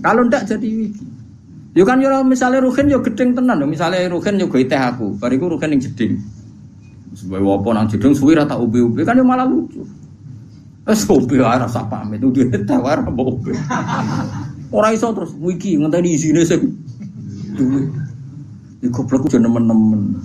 [0.00, 1.06] Kalau ndak jadi wiki.
[1.72, 5.72] Yo kan yo misalnya rugen yo gedeng tenan, misalnya rugen yo teh aku, bariku rugen
[5.72, 6.20] yang jeding.
[7.16, 9.80] Sebagai wopo nang jeding suwi rata ubi-ubi kan yo malah lucu.
[10.82, 13.54] Wes kopi ora rasa pamit udah tawar kopi.
[14.74, 16.74] Ora iso terus wiki ngenteni isine sing
[17.54, 17.86] duwe.
[18.82, 20.18] Iki goblok udah nemen-nemen.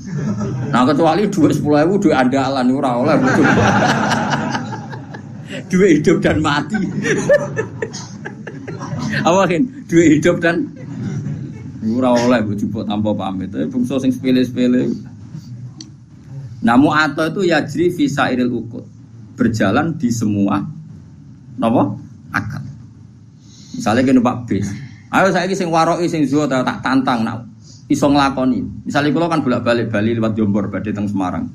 [0.73, 3.15] Nah kecuali duit sepuluh ribu duit andalan ora oleh
[5.69, 6.81] duit hidup dan mati.
[9.29, 10.73] Awakin duit hidup dan
[11.85, 13.53] ora oleh bojo tanpa pamit.
[13.53, 14.89] Tapi bungsu sing sepele-sepele.
[16.65, 18.96] Namu atau itu yajri visa iril ukut
[19.37, 20.59] berjalan di semua
[21.61, 22.01] nopo
[22.33, 22.65] akal.
[23.77, 24.67] Misalnya kita numpak bis.
[25.13, 27.45] Ayo saya sing waroi sing zuhud tak tantang nak
[27.87, 28.89] iso nglakoni.
[28.89, 31.47] Misalnya kalau kan bolak-balik Bali lewat Jombor badhe teng Semarang.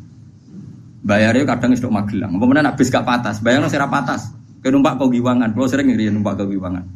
[1.03, 2.39] Bayarnya kadang istok Magelang.
[2.39, 4.31] Mana nak bis gak patas, bayarnya sira patas.
[4.63, 6.87] Ke numpak kau giwangan, kalau sering ngiri numpak kau giwangan.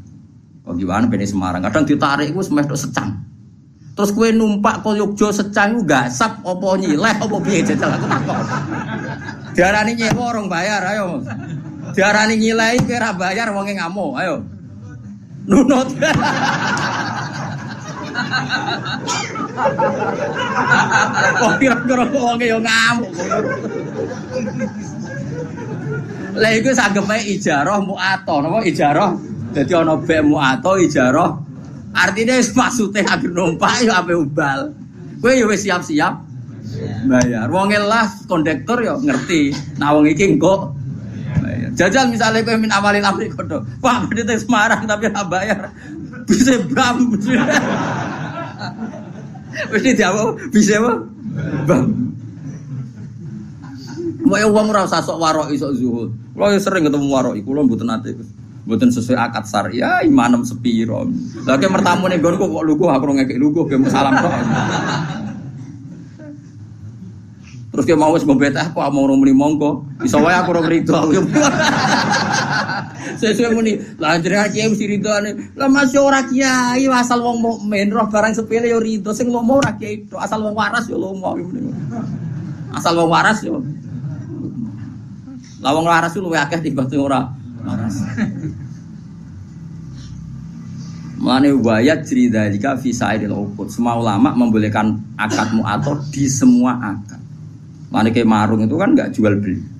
[0.62, 1.60] Kau giwangan bene Semarang.
[1.66, 3.18] Kadang ditarik gue semeh secang.
[3.98, 8.46] Terus kue numpak kau Yogyo secang gak sap opo nyileh opo piye jajal aku takut.
[9.56, 11.24] Diarani nyewa orang bayar, ayo.
[11.96, 14.44] Diarani nyilai kira bayar wonge ngamuk, ayo.
[15.48, 15.88] Nunut.
[21.40, 23.10] Kok kira-kira wonge yo ngamuk.
[26.36, 29.16] Lah iku sanggepe ijarah muato, napa ijarah?
[29.56, 31.32] Dadi ana bek muato ijarah.
[31.96, 34.68] Artinya maksudnya agar numpak ya ape ubal.
[35.16, 36.12] Kowe ya siap-siap
[37.06, 37.46] bayar.
[37.48, 39.54] Wong lah kondektor ya ngerti.
[39.78, 40.76] Nah wong iki engko
[41.76, 43.60] Jajal misalnya kowe min awalin amri kodo.
[43.84, 45.68] Pak, teh Semarang tapi ora bayar.
[46.24, 47.12] Bisa bam.
[49.72, 50.92] Wis dijawab, bisa apa?
[51.68, 51.84] Bam.
[54.26, 56.10] Mau yang uang rasa sok warok isok zuhud.
[56.34, 58.16] Kalau yang sering ketemu warok, kulo mboten nate.
[58.66, 59.70] Mboten sesuai akad sar.
[59.70, 61.06] Ya imanem sepiro.
[61.46, 64.32] Lagi mertamu nih gonku kok lugu aku ngekek lugu ke salam tok.
[67.76, 69.84] Terus dia mau wis mbet apa mau muni mongko.
[70.00, 70.96] Iso wae aku ora rido.
[73.20, 75.52] Sesuai muni, lah jenengan kiai mesti ridone.
[75.52, 79.76] Lah masih ora kiai asal wong mukmin roh barang sepele yo rido sing lomo ora
[79.76, 81.36] kiai asal wong waras yo lomo.
[82.72, 83.60] Asal wong waras yo.
[85.60, 87.28] Lah wong waras lu luwih akeh timbang sing ora
[87.60, 88.00] waras.
[91.20, 93.68] Mulane wayat cerita jika visa idil ukut.
[93.68, 97.25] Semua ulama membolehkan akad mu'ator di semua akad.
[97.96, 99.76] Kayak marung itu kan nggak jual beli.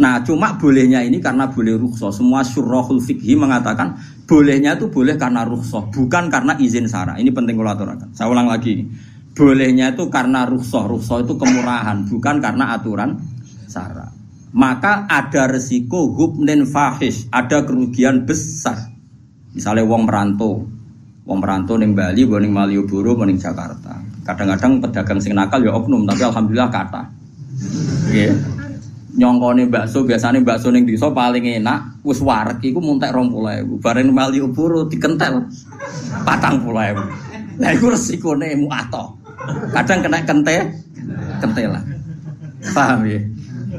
[0.00, 2.14] Nah, cuma bolehnya ini karena boleh rukhsah.
[2.14, 7.18] Semua syurahul fikhi mengatakan bolehnya itu boleh karena rukhsah, bukan karena izin sara.
[7.18, 7.74] Ini penting kalau.
[8.14, 8.86] Saya ulang lagi.
[9.34, 10.86] Bolehnya itu karena rukhsah.
[10.88, 13.18] Rukhsah itu kemurahan, bukan karena aturan
[13.66, 14.08] sara.
[14.50, 18.90] Maka ada resiko hubnen fahish, ada kerugian besar.
[19.52, 20.66] Misalnya wong merantau,
[21.26, 24.00] wong merantau neng Bali, neng Malioboro, neng Jakarta.
[24.24, 27.19] Kadang-kadang pedagang sing nakal ya oknum, tapi alhamdulillah kata.
[27.60, 28.32] Nggih.
[29.10, 33.82] Nyongkone bakso biasanya bakso ning desa paling enak wis wareg iku muntek 20.000.
[33.82, 35.50] Bareng Malioboro dikentel
[36.24, 37.60] 40.000.
[37.60, 39.18] Nah iku resikone muato.
[39.74, 40.56] Kadang kena kente
[41.42, 41.84] kentelan.
[42.70, 43.20] Paham ya?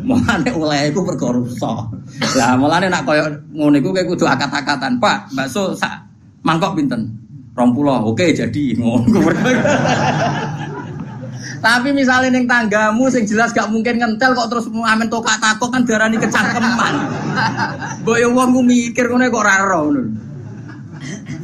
[0.02, 1.90] Mulane oleh iku perkara rusak.
[2.36, 3.24] Lah mulane nak koyo
[3.56, 5.00] ngono iku kowe kudu akat-akatan.
[5.00, 6.06] Pak, bakso sak
[6.44, 7.08] mangkok pinten?
[7.56, 8.10] 20.
[8.10, 9.22] Oke, jadi ngono.
[11.62, 15.86] Tapi misalnya neng tanggamu sing jelas gak mungkin ngentel kok terus amen tokak takok kan
[15.86, 16.93] darani kecangkeman.
[18.05, 20.01] Boyo wong ku mikir ngono kok ora ngono.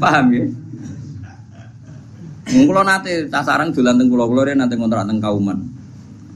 [0.01, 0.45] Paham ya?
[2.47, 5.76] Mung kula nate tasarang dolan teng kula-kula nate ngontrak teng Kauman.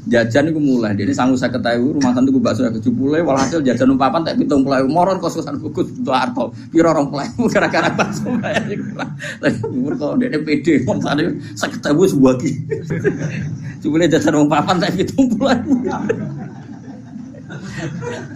[0.01, 3.85] Jajan iku mulai, jadi sanggup saya ketahui rumah tante gue bakso ke jupule, walhasil jajan
[3.85, 9.61] numpapan tak pitung pulau, moron kos-kosan bukus untuk arto, piro orang pulau, gara-gara bakso Tapi
[9.69, 12.51] mereka dia pede, mau tadi saya ketahui sebuah ki,
[13.85, 15.61] jupule jajan numpapan tak pitung pulau.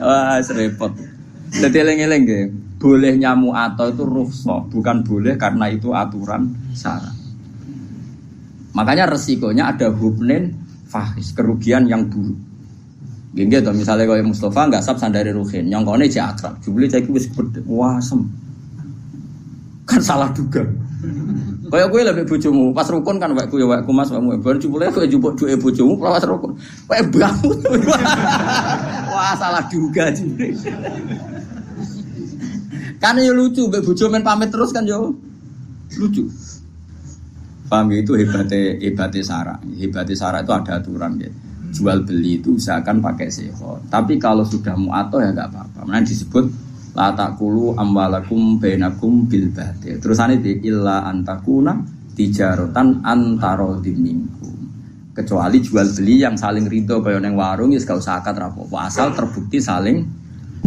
[0.05, 0.91] Wah, serempet.
[1.49, 2.45] Jadi eleng-eleng ya,
[2.77, 7.17] boleh nyamu atau itu rukhsah, bukan boleh karena itu aturan syarat.
[8.77, 10.64] Makanya resikonya ada hubnen
[10.95, 12.39] fahis, kerugian yang buruk.
[13.35, 17.27] Gini gitu, misalnya kalau Mustafa nggak sab sandari Ruhin, kau ini akrab, jubli jadi wis
[17.67, 18.23] wah sem,
[19.83, 20.63] kan salah duga.
[21.67, 25.11] Kayak gue lebih bojomu, pas rukun kan wakku ya wakku mas wakmu, baru jubli gue
[25.11, 26.55] jubuk dua bojomu, pas rukun,
[26.87, 27.59] kayak bangun,
[29.11, 30.55] wah salah duga jubli.
[33.03, 35.11] Kan ya lucu, bojo main pamit terus kan yo
[35.99, 36.31] lucu.
[37.65, 38.05] Paham ya?
[38.05, 39.55] itu hebatnya hebatnya sara.
[39.61, 41.29] Hebatnya sara itu ada aturan ya.
[41.73, 43.81] Jual beli itu usahakan pakai seho.
[43.89, 45.79] Tapi kalau sudah muato ya nggak apa-apa.
[45.83, 46.45] Mana disebut
[46.95, 49.99] la takulu amwalakum bainakum bil batil.
[49.99, 51.83] Terus di illa antakuna
[52.15, 54.53] tijarotan antaro diminggu.
[55.15, 58.75] Kecuali jual beli yang saling ridho kayak neng warung ya gak usah akad rapopo.
[58.79, 60.05] Asal terbukti saling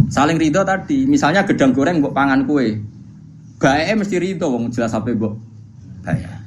[0.09, 1.05] saling ridho tadi.
[1.09, 2.81] Misalnya gedang goreng buat pangan kue.
[3.61, 5.33] Bae mesti ridho wong jelas apa mbok
[6.05, 6.38] bayar.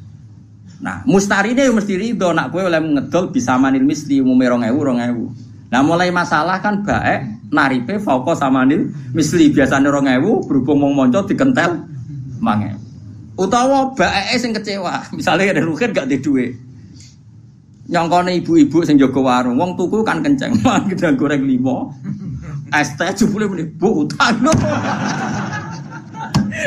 [0.82, 5.70] Nah, mustarine yo mesti ridho nak kowe oleh ngedol bisa manil misli umume 2000 2000.
[5.70, 11.86] Nah, mulai masalah kan baik naripe fauqa samanil misli biasane 2000 berhubung mau monco dikentel
[12.42, 12.74] mange.
[13.38, 16.58] Utawa bae sing kecewa, misalnya ada rugen gak di duit.
[17.86, 21.94] Nyongkone ibu-ibu sing jaga warung, wong tuku kan kenceng, man gedang goreng limo.
[22.74, 24.42] Es teh jebule muni, "Bu, utang."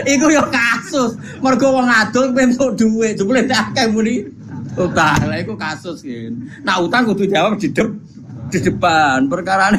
[0.04, 1.16] Iku yo kasus.
[1.39, 4.28] Mergo wong adol pentuk dhuwit, jebule akeh muni.
[4.76, 5.32] Utang.
[5.32, 6.34] Lah iku kasus kan.
[6.68, 7.88] Nah utang kudu jawab di dep
[8.52, 9.72] di depan perkara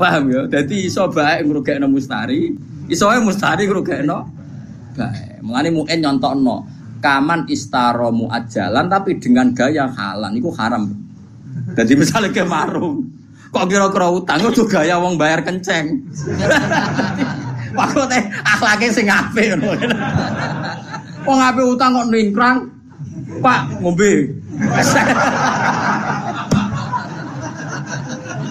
[0.00, 0.40] paham ya?
[0.48, 2.56] Jadi iso baik ngrugekno mustari.
[2.88, 4.18] Iso ae mustari ngrugekno
[4.96, 5.44] baik.
[5.44, 6.56] Mulane muen nyontokno
[7.04, 10.32] kaman istaro muajalan tapi dengan gaya halan.
[10.40, 10.88] Itu haram.
[11.76, 13.18] Jadi misalnya ke marung
[13.48, 16.04] kok kira-kira utang itu gaya wong bayar kenceng
[17.74, 19.76] Maksudnya akhlaknya sing apik ngono.
[21.28, 21.38] Wong
[21.76, 22.58] utang kok ningkrang.
[23.44, 24.32] Pak ngombe.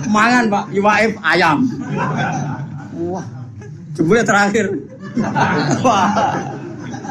[0.07, 1.67] Mangan Pak, iwaif ayam.
[3.11, 3.25] Wah.
[3.97, 4.69] Jebule terakhir.
[5.81, 6.07] Wah.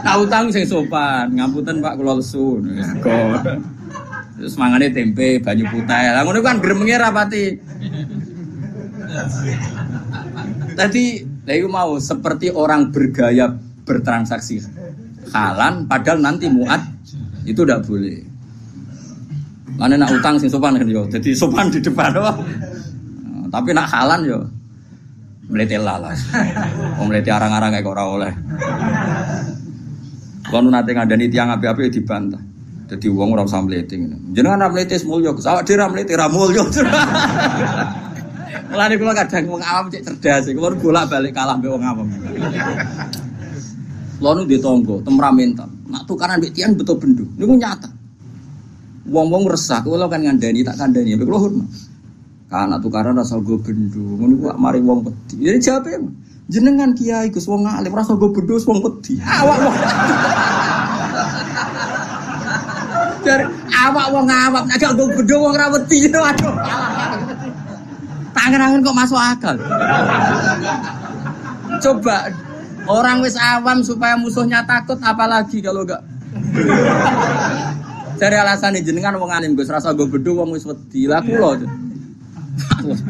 [0.07, 2.63] Nah utang sing sopan, ngapunten Pak kula lesu.
[4.39, 6.07] Terus mangane tempe, banyu putih.
[6.15, 7.45] Lah ngono kan gremenge rapati.
[10.77, 11.05] Tadi
[11.47, 13.55] saya mau seperti orang bergaya
[13.87, 14.67] bertransaksi
[15.31, 16.83] halan padahal nanti muat
[17.47, 18.19] itu tidak boleh.
[19.79, 21.07] Mana nak utang sing sopan kan yo.
[21.07, 22.43] Jadi sopan di depan doang.
[23.47, 24.39] Tapi nak halan yo
[25.47, 26.27] melete lalas.
[26.99, 28.33] Mau melete arang-arang kayak ora oleh.
[30.51, 32.43] Kalau nanti ngadani tiang api-api dibantah.
[32.91, 33.63] Jadi uang ora usah.
[33.67, 36.63] Jenengan ra mlete mulya, awak dhewe ra mlete ra mulya.
[38.71, 42.07] Mulane kula kadang wong awam cek cerdas, kula bolak-balik kalah mbek wong awam.
[44.17, 45.69] Kula di tonggo, temperamental.
[45.93, 47.25] Nak tukaran mbek tiang betul bendu.
[47.37, 47.89] Niku nyata.
[49.07, 51.69] Wong-wong resah, kula kan ngandani tak kandani, kula hormat.
[52.47, 55.51] Karena tukaran rasa gue bendu, ngono ku mari wong pedi.
[55.51, 55.91] Jadi jawabe
[56.47, 59.19] jenengan kiai Gus wong alim rasa gue bendu wong pedi.
[59.19, 59.75] Awak wong
[63.27, 63.45] Dari
[63.75, 66.07] awak wong awak nek gak gue bendu wong ra wedi.
[66.07, 66.55] Waduh.
[68.47, 69.57] Tangan-tangan kok masuk akal.
[71.83, 72.31] Coba
[72.87, 75.99] orang wis awam supaya musuhnya takut apalagi kalau enggak
[78.23, 81.11] Dari alasan jenengan wong alim Gus rasa gue bendu wong wis wedi.
[81.11, 81.59] Lah kula.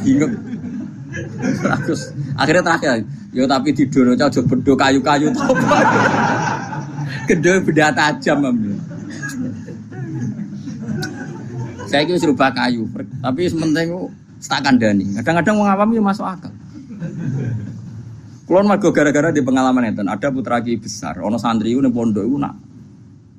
[0.00, 0.32] Bingung.
[1.84, 3.04] Terus akhirnya terakhir,
[3.36, 5.36] yo tapi tidur aja aja bedo kayu-kayu.
[7.28, 8.56] Gede beda tajam am.
[11.92, 12.88] Saya kira serba kayu,
[13.20, 13.92] tapi sementing
[14.42, 15.16] tak kandani.
[15.20, 16.52] Kadang-kadang wong awam masuk akal.
[18.46, 22.38] Kulon mergo gara-gara di pengalaman itu, ada putra ki besar, ono santri itu pondok itu
[22.38, 22.54] nak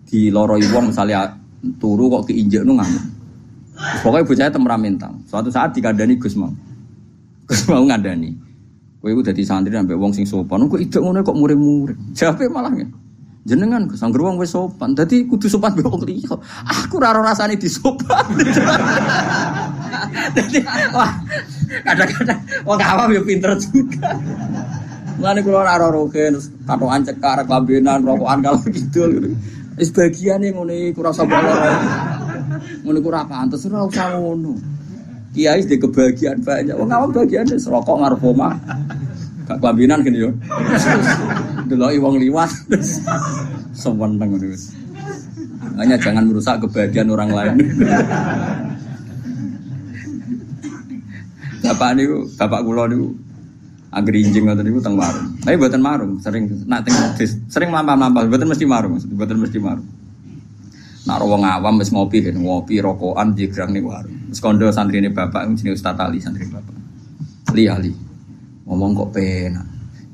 [0.04, 1.32] di loroi wong misalnya
[1.80, 3.06] turu kok keinjek nu ngamuk.
[3.78, 5.12] Pokoknya bocahnya temperamental.
[5.30, 6.50] Suatu saat dikandani Gus mau.
[7.46, 8.34] Gus mau ngandani.
[8.98, 10.66] Kowe iku dadi santri sampai wong sing sopan.
[10.66, 12.18] Kok ide ngono kok murid-murid.
[12.18, 12.88] Jape malah ya.
[13.48, 14.92] Jenengan Gus angger wong wis sopan.
[14.92, 16.36] Dadi kudu sopan mbek wong liya.
[16.68, 18.12] Aku ora rasane disopan.
[20.36, 20.60] Dadi
[20.92, 21.16] wah
[21.88, 24.20] kadang-kadang wong awam ya pinter juga.
[25.16, 29.32] Mulane kula ora roke terus katokan cekar kelambenan rokokan kalau gitu.
[29.80, 31.24] Wis bagiane ngono iku ora usah
[32.84, 34.12] Ngono ku ora pantes ora usah.
[35.32, 36.76] Kiai di kebahagiaan banyak.
[36.76, 38.60] Wong awam bagian rokok ngarep omah.
[39.48, 40.32] Gak kelambinan gini yo.
[41.72, 42.52] Deloki wong liwat.
[43.72, 44.76] Seweneng ngono wis.
[45.80, 47.56] Hanya jangan merusak kebahagiaan orang lain.
[51.68, 53.12] bapak niku, bapak kula niku
[53.88, 55.32] Angger injing ngoten niku teng warung.
[55.42, 56.96] Tapi mboten marung, sering nak teng
[57.48, 59.88] sering mampah-mampah, mboten mesti marung, mboten mesti marung.
[61.08, 64.28] Nak wong awam wis ngopi kan ngopi rokokan jegrang nih warung.
[64.28, 66.76] Wis kondo santri ini bapak jenenge Ustaz Ali santri bapak.
[67.56, 68.07] Ali Ali.
[68.68, 69.66] Ngomong kok penak.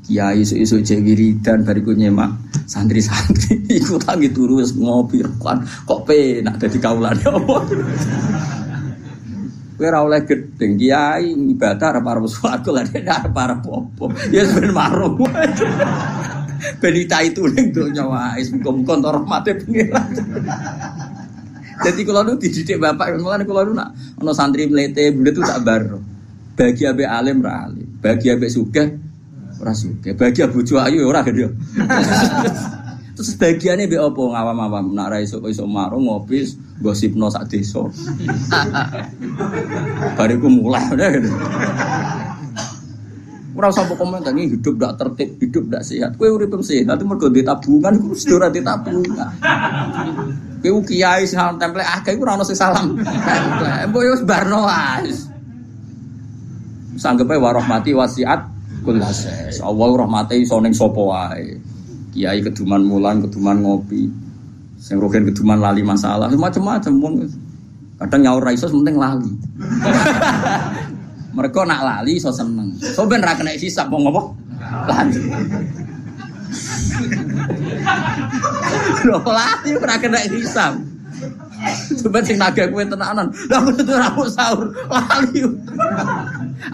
[0.03, 2.35] Kiai isu-isu cek wiridan bariku nyemak
[2.67, 7.55] santri-santri ikut tangi turu ngopi rokokan kok penak dadi kaulane apa.
[9.73, 14.05] Kowe ora oleh gedeng kiai ibadah arep arep swarga lha arep arep apa.
[14.29, 15.17] Ya ben marung.
[16.81, 20.07] Benita itu ning donya wae muga-muga entuk rahmate pengiran.
[21.83, 23.91] Jadi kalau nu dididik bapak, kalau nu nak
[24.21, 25.99] ono santri melete, bule itu tak baru.
[26.55, 27.67] Bagi abe alim ra
[28.03, 28.99] bagi abe sugih
[29.63, 31.47] ora sugih, bagi bojo ayu ora gede.
[33.13, 36.43] Terus bagiannya be opo ngawam-awam nak ra iso iso marung ngopi
[36.81, 37.85] gosipno sak desa.
[40.17, 41.29] Bariku mulai udah gitu.
[43.53, 46.17] Ora usah mbok komentar ini hidup ndak tertib, hidup ndak sehat.
[46.17, 49.29] Kowe urip sehat mergo di tabungan iku mesti ora tabungan.
[50.65, 52.97] Kowe kiai sing template akeh iku ora ono sing salam.
[53.93, 54.65] Mbok yo barno.
[56.97, 58.39] Sanggepe wa rahmati wasiat
[58.85, 59.61] kullases.
[59.63, 61.57] Allah rahmati iso ning sapa wae.
[62.13, 64.05] Kiai keduman mulan, keduman ngopi.
[64.77, 67.13] Sing rogen keduman lali masalah, macam-macam wong.
[67.97, 69.31] Kadang nyaur ra iso penting lali.
[71.37, 72.77] Mereka nak lali so seneng.
[72.77, 74.37] So ben ra kena hisap mau ngopo?
[74.85, 75.17] Lali.
[79.07, 80.77] Lho lali ora kena hisap.
[82.03, 83.27] Coba sing naga kue tenanan.
[83.49, 85.39] Lah aku tuh sahur lali.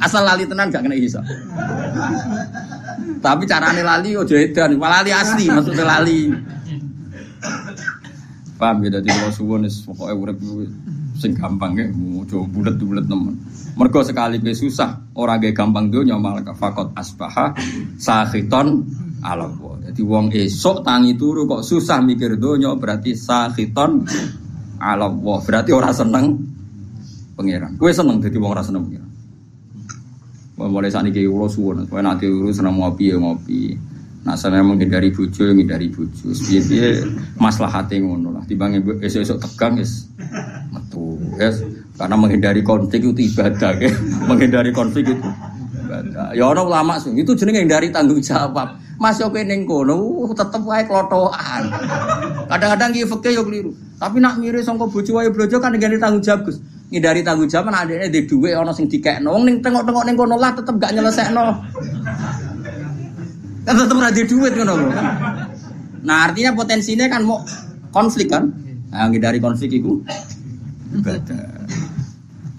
[0.02, 1.26] Asal lali tenan gak kena hisap.
[3.20, 6.20] Tapi carane lali ojo edan, lali asli maksudnya lali.
[8.60, 10.38] Paham ya dadi kula suwun wis pokoke urip
[11.16, 11.88] sing gampang ya,
[12.28, 13.36] coba bulet-bulet temen.
[13.80, 17.56] Mergo sekali be susah, orang gak gampang donya malah fakot asbaha
[17.96, 18.84] sahiton
[19.20, 24.08] alam Jadi wong esok tangi turu kok susah mikir donya berarti sahiton
[24.80, 26.26] alam Berarti orang seneng
[27.36, 27.76] pangeran.
[27.80, 29.10] Kue seneng jadi wong ora seneng pangeran.
[30.60, 33.80] Mulai saat ini kula suwun, nanti urus seneng ngopi ya ngopi.
[34.20, 36.36] Nah, saya menghindari bujo, menghindari bujo.
[36.36, 37.08] Biar
[37.40, 38.44] masalah hati ngono lah.
[38.44, 40.12] Timbang esok-esok tegang, es
[40.76, 41.64] metu, es.
[41.96, 43.88] Karena menghindari konflik itu ibadah, ya.
[44.30, 45.28] menghindari konflik itu.
[46.36, 48.76] Ya ono ulama itu jenenge dari tanggung jawab.
[49.00, 51.72] Mas yo ning kono tetep wae klotokan.
[52.52, 53.72] Kadang-kadang ki fikih yo keliru.
[53.96, 56.60] Tapi nak mirip sangka bojo wae blojo kan ngene tanggung jawab Gus.
[56.92, 59.32] Ngindari tanggung jawab kan adekne di dhuwit ana sing dikekno.
[59.32, 61.64] Wong ning tengok-tengok ning kono lah tetep gak nyelesekno.
[63.64, 64.88] Kan tetep ora dhuwit ngono lho.
[66.00, 67.44] Nah, artinya potensinya kan mau
[67.96, 68.52] konflik kan?
[68.92, 70.00] Nah, ngindari konflik iku
[70.96, 71.70] ibadah.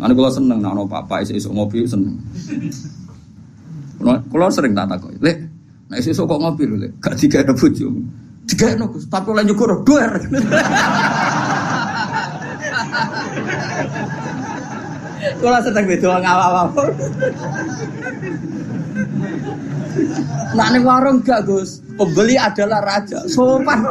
[0.01, 2.17] Mana kalau seneng, nah, no papa isu isu ngopi seneng.
[4.01, 5.50] Kalau sering tak takut, lek,
[5.91, 7.19] nah isu kok ngopi lho, gak
[7.59, 7.91] bujuk,
[8.47, 10.07] tiga ada gus, tapi lain juga dua.
[15.41, 16.69] Kalau sedang beda ngawak-ngawak.
[20.51, 23.85] Nah, ini warung gak Gus, pembeli adalah raja, sopan.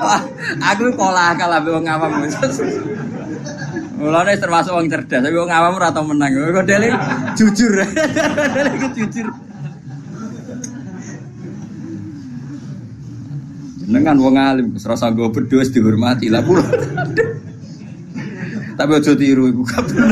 [0.00, 0.22] Wah,
[0.72, 2.24] aku pola akal lah wong awam.
[3.96, 6.28] Mulane termasuk wong cerdas, tapi wong awam ora tau menang.
[6.28, 6.92] Kok dele
[7.32, 7.72] jujur.
[8.54, 9.26] Dele iku jujur.
[13.86, 16.66] Jenengan wong alim, wis rasa nggo berdoa wis dihormati lah kula.
[18.76, 20.10] Tapi aja tiru iku gak bener.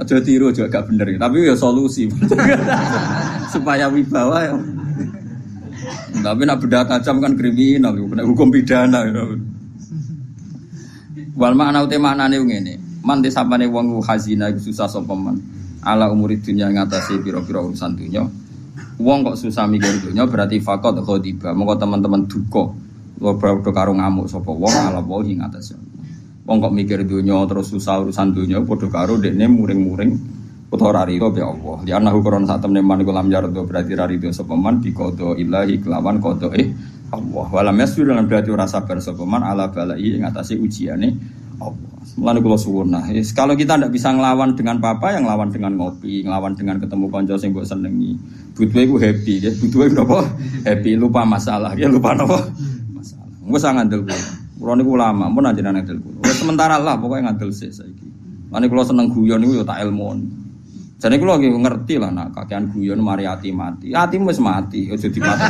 [0.00, 2.08] Aja tiru aja gak bener, tapi ya solusi.
[3.52, 4.56] Supaya wibawa ya.
[6.24, 9.04] Tapi nak beda tajam kan kriminal, kena hukum pidana.
[9.04, 9.24] Ya.
[11.36, 12.74] Wal makna uti maknane ngene.
[13.04, 15.36] Man disapane wong hazina iku susah sapa man.
[15.84, 18.24] Ala umuri dunya ngatasi pira-pira urusan dunya.
[18.96, 21.52] Wong kok susah mikir dunya berarti fakot khodiba.
[21.52, 22.72] Monggo teman-teman duka.
[23.20, 25.76] Padha karo ngamuk sapa wong ala wahi ngatasi.
[26.48, 30.16] Wong kok mikir dunya terus susah urusan dunya padha karo dekne muring-muring
[30.72, 31.84] utawa rarido be Allah.
[31.84, 35.84] Di anahu koron saat temen man kulam yardo berarti rarido sapa man bi qada ilahi
[35.84, 37.46] kelawan qada eh Allah.
[37.50, 41.14] Walam yasbir dalam berarti ora sabar sapa man ala balai atase ujiane
[41.62, 41.96] Allah.
[42.16, 45.76] Mulane kula suwun nah, yes, kalau kita tidak bisa ngelawan dengan papa yang ngelawan dengan
[45.76, 48.16] ngopi, ngelawan dengan ketemu kanca sing mbok senengi.
[48.56, 49.52] Butuhe iku happy, ya.
[49.52, 50.24] Butuhe napa?
[50.64, 52.40] Happy, lupa masalah, ya lupa napa?
[52.88, 53.28] Masalah.
[53.52, 54.16] Wes ngandel kula.
[54.56, 56.24] Kula niku ulama, mun anjenengan ngandel kula.
[56.24, 58.08] Wes sementara lah pokoknya ngandel sik saiki.
[58.48, 60.16] Lan kula seneng guyon niku ya tak ilmu.
[60.96, 63.92] Jadi kalau lagi ngerti lah nak kakean guyon mari hati mati.
[63.92, 65.44] Hati wis mati, ojo dimati.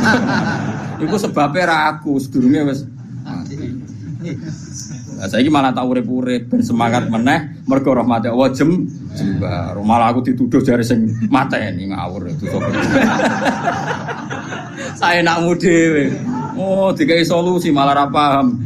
[1.07, 2.83] Iku sebabnya ra aku sedurunge wis
[3.23, 3.55] mati.
[5.17, 8.85] Nah, saya malah tak urip-urip ben semangat meneh mergo rahmati Allah jem
[9.15, 9.77] jembar.
[9.79, 12.45] Malah aku dituduh jari sing mateni ngawur itu
[14.99, 16.11] saya nak dhewe.
[16.57, 18.57] Oh, dikai solusi malah ra paham.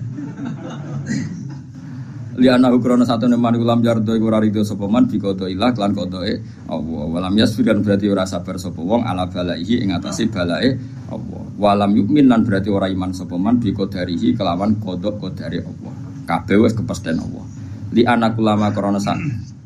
[2.40, 6.40] Liana ukrono satu neman ulam jardo iku rarido sapa man bi kodo ilah lan kodoe
[6.72, 7.04] Allah.
[7.12, 10.80] Walam yasfir kan berarti ora sabar sapa ala balaihi ing atase balae
[11.12, 11.44] Allah.
[11.60, 15.94] Walam yukmin lan berarti ora iman sapa man bi kodarihi kelawan kodok kodari Allah.
[16.24, 17.44] Kabeh wis kepesten Allah.
[17.92, 19.20] Li anak ulama krana sak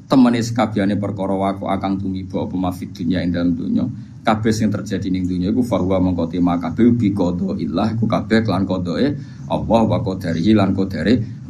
[0.10, 3.86] temene sekabiane perkara wako akang tumiba apa mafid dunya ing dalem dunya
[4.26, 8.42] kabeh sing terjadi ning dunya iku fahuwa mengko tema kabeh bi kodo ilah iku kabeh
[8.42, 9.14] kelan kodoe
[9.50, 11.45] Allah wa kodarihi lan kodare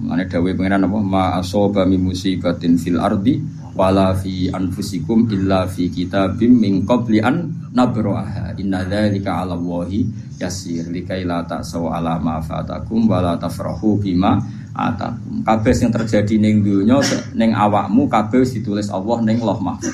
[0.00, 0.98] Mane dawuh pengenan apa?
[1.04, 3.36] Ma asoba mi musibatin fil ardi
[3.76, 8.56] wala fi anfusikum illa fi kitabim min qabli an nabraha.
[8.56, 10.08] Inna dzalika 'ala Allahi
[10.40, 10.88] yasir.
[10.88, 14.40] Likai la ta'saw ala ma fatakum wala tafrahu bima
[14.72, 15.44] atakum.
[15.44, 16.98] Kabeh sing terjadi ning donya
[17.36, 19.92] ning awakmu kabeh ditulis Allah ning Loh Mahfuz.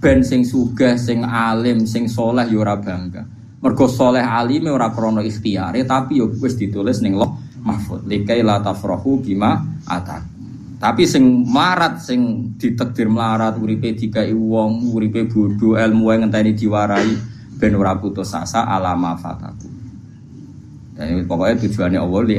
[0.00, 3.24] Ben sing sugih sing alim sing soleh ya ora bangga.
[3.60, 8.06] Mergo soleh alime ora krana ikhtiare tapi ya wis ditulis ning Loh mahfud.
[8.06, 10.22] Likai la tafrahu bima atak.
[10.78, 17.10] Tapi sing marat sing ditekdir melarat uripe dikai wong uripe bodho ilmu yang ngenteni diwarai
[17.58, 19.66] ben ora putus asa alama fataku.
[20.94, 22.36] Dan pokoknya tujuannya Allah li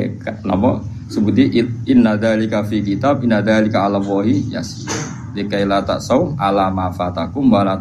[0.48, 1.44] napa sebuti
[1.92, 4.90] inna dzalika fi kitab inna dzalika ala wahi yasir.
[5.36, 7.76] Likai la taksau alama fatakum wa la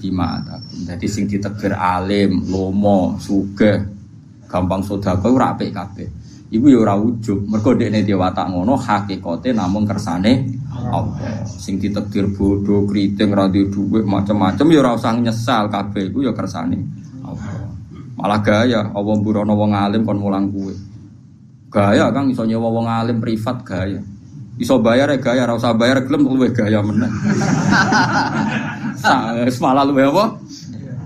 [0.00, 3.84] bima atakum jadi sing ditekdir alim lomo sugih
[4.48, 6.08] gampang sedekah ora apik kabeh
[6.50, 11.46] Iku ya ora ujub, mergo dekne dia watak ngono hakikate namung kersane Allah.
[11.46, 16.34] Sing ditakdir bodoh, kriting, ra duwe dhuwit, macam-macam ya ora usah nyesal kabeh iku ya
[16.34, 16.82] kersane
[17.22, 17.70] Allah.
[18.18, 20.74] Malah gaya Allah mburono wong alim kon mulang kuwe.
[21.70, 24.02] Gaya Kang iso nyewa wong alim privat gaya.
[24.58, 27.14] Iso bayar ya gaya, ora usah bayar gelem luwe gaya meneh.
[29.54, 30.34] Semalah luwe apa?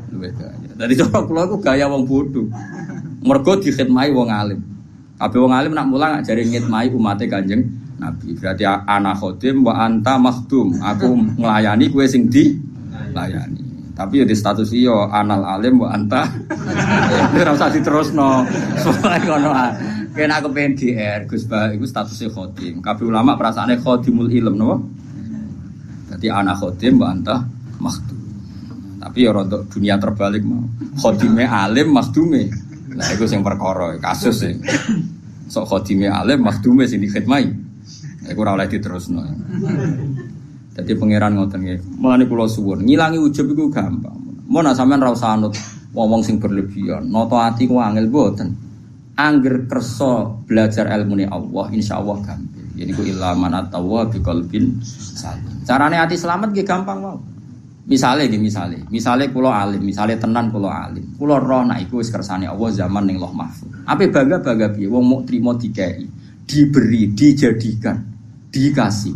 [0.09, 0.57] Luwe gaya.
[0.72, 2.49] Dadi coba kula ku gaya wong bodoh.
[3.20, 4.74] Mergo dikhidmati wong alim.
[5.25, 7.64] Kabeh wong alim nak mulang jare ngitmai umate Kanjeng
[7.97, 8.37] Nabi.
[8.37, 10.77] Berarti ana khodim wa anta makhdum.
[10.85, 12.53] Aku nglayani kue sing di
[13.16, 13.64] layani.
[13.97, 16.29] Tapi ya di status iyo anal alim wa anta.
[16.29, 18.45] Ini ora usah diterusno.
[18.77, 19.51] Soale ngono
[20.12, 22.85] Kena aku pengen GR Gus Ba iku statusnya khodim.
[22.85, 24.77] Kabeh ulama perasaane khodimul ilm napa?
[26.12, 27.41] Jadi anak khodim mbak antah
[27.81, 28.20] makhdum.
[29.01, 30.68] Tapi ya rontok dunia terbalik mau.
[31.01, 32.53] Khodime alim makhdume.
[32.95, 34.55] Nah itu yang perkara kasus sih.
[35.55, 37.46] Sok khodime alim makhdume sing dikhidmai.
[38.26, 39.22] Iku ora oleh diterusno.
[40.74, 41.80] Jadi pangeran ngoten nggih.
[42.02, 44.18] Mulane kula suwun, ngilangi ujub iku gampang.
[44.50, 45.55] Mau nak sampean ra usah anut
[45.94, 47.07] ngomong sing berlebihan.
[47.07, 48.50] Noto ati ku angel boten.
[49.14, 52.66] Angger kersa belajar ilmu Allah, insya Allah gampang.
[52.74, 55.62] Jadi ku ilaman atawa bi qalbin salim.
[55.62, 57.16] Carane hati selamat nggih gampang mau.
[57.85, 62.49] Misalnya gini misalnya, misalnya kulo alim, misalnya tenan kulo alim, kulo roh nak iku kersane
[62.49, 63.68] Allah zaman ning loh mahfud.
[63.85, 64.89] Apa bangga bangga piye?
[64.89, 66.01] Wong mau terima dikai,
[66.49, 68.01] diberi, dijadikan,
[68.49, 69.12] dikasih.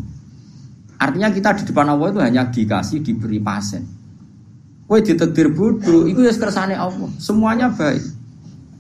[1.01, 3.89] Artinya kita di depan Allah itu hanya dikasih, diberi pasen.
[4.85, 7.09] Kue ditakdir bodoh, itu ya kersane Allah.
[7.17, 8.05] Semuanya baik.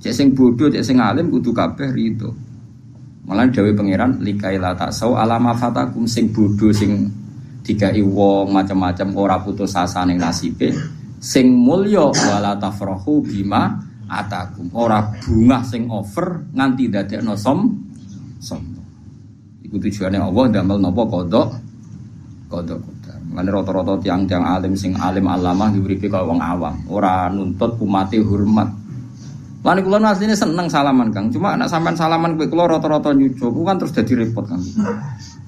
[0.04, 2.28] Cek sing bodoh, cek sing alim, kudu kabeh itu.
[3.28, 7.12] Malah Dewi pangeran likaila tak sau alama fatakum sing bodoh sing
[7.62, 10.72] dikai wong macam-macam ora putus asa ning nasibe.
[11.18, 14.70] Sing mulya wala tafrahu bima atakum.
[14.74, 17.68] Ora bunga sing over nganti dadekno som
[18.38, 18.62] som.
[19.66, 21.48] Iku tujuane Allah damel napa kodok
[22.48, 22.98] kodok kodok
[23.28, 26.74] Mana rata-rata tiang-tiang alim sing alim alama diberi kau wong awam.
[26.88, 28.88] Ora nuntut umati hormat.
[29.68, 31.28] Lan kula asline seneng salaman Kang.
[31.28, 34.64] Cuma anak sampean salaman kowe kula rata-rata nyucuk, kan terus dadi repot Kang.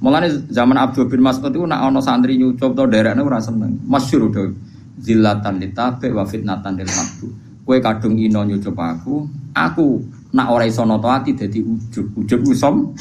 [0.01, 3.77] Mulane zaman Abdul bin Mas'ud itu nak ana santri nyucup to derekne ora seneng.
[3.85, 4.49] Masyhur udah
[4.97, 7.29] zillatan litabe wa fitnatan lil mabdu.
[7.69, 10.01] Kowe kadung ino nyucup aku, aku
[10.33, 12.17] nak ora iso nata ati dadi ujub.
[12.17, 12.97] Ujub ku som.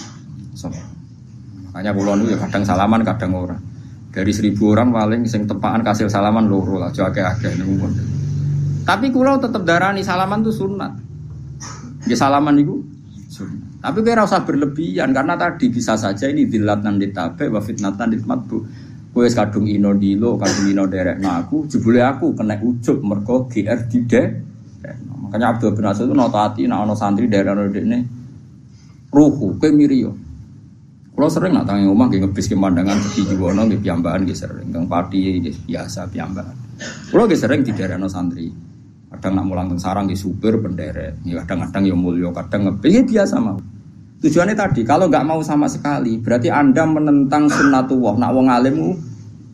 [0.52, 0.76] Som.
[1.72, 3.56] Makanya kula niku ya kadang salaman kadang ora.
[4.12, 7.88] Dari seribu orang paling sing tepaan kasih salaman loro lah, aja akeh-akeh niku.
[8.84, 10.92] Tapi kula tetep darani salaman tuh sunat.
[12.12, 12.84] Ya salaman itu
[13.80, 18.58] Tapi kira usah berlebihan karena tadi bisa saja ini dilatan ditabe wa fitnatan ditmatbu.
[19.10, 23.80] Kowe kadung ino dilo, kadung ino derek nah aku, jebule aku kena ujub mergo GR
[23.88, 24.24] dide.
[25.26, 28.00] Makanya Abdul bin Asad itu notati nak ono santri daerah ini
[29.10, 30.12] ruhu kowe mirio.
[31.16, 34.88] Kalau sering nak tangi omah nggih ngebis pemandangan di Jiwono nggih piyambakan nggih sering, kang
[34.88, 36.56] pati biasa piyambakan.
[37.12, 38.48] Kalau nggih sering di daerah santri.
[39.10, 43.42] Kadang nak mulang sarang di supir benderet, ya kadang-kadang ya mulio, kadang ngebel, ya biasa
[43.42, 43.58] mau.
[44.22, 48.22] Tujuannya tadi, kalau nggak mau sama sekali, berarti anda menentang sunnatullah.
[48.22, 48.90] Nak wong alimmu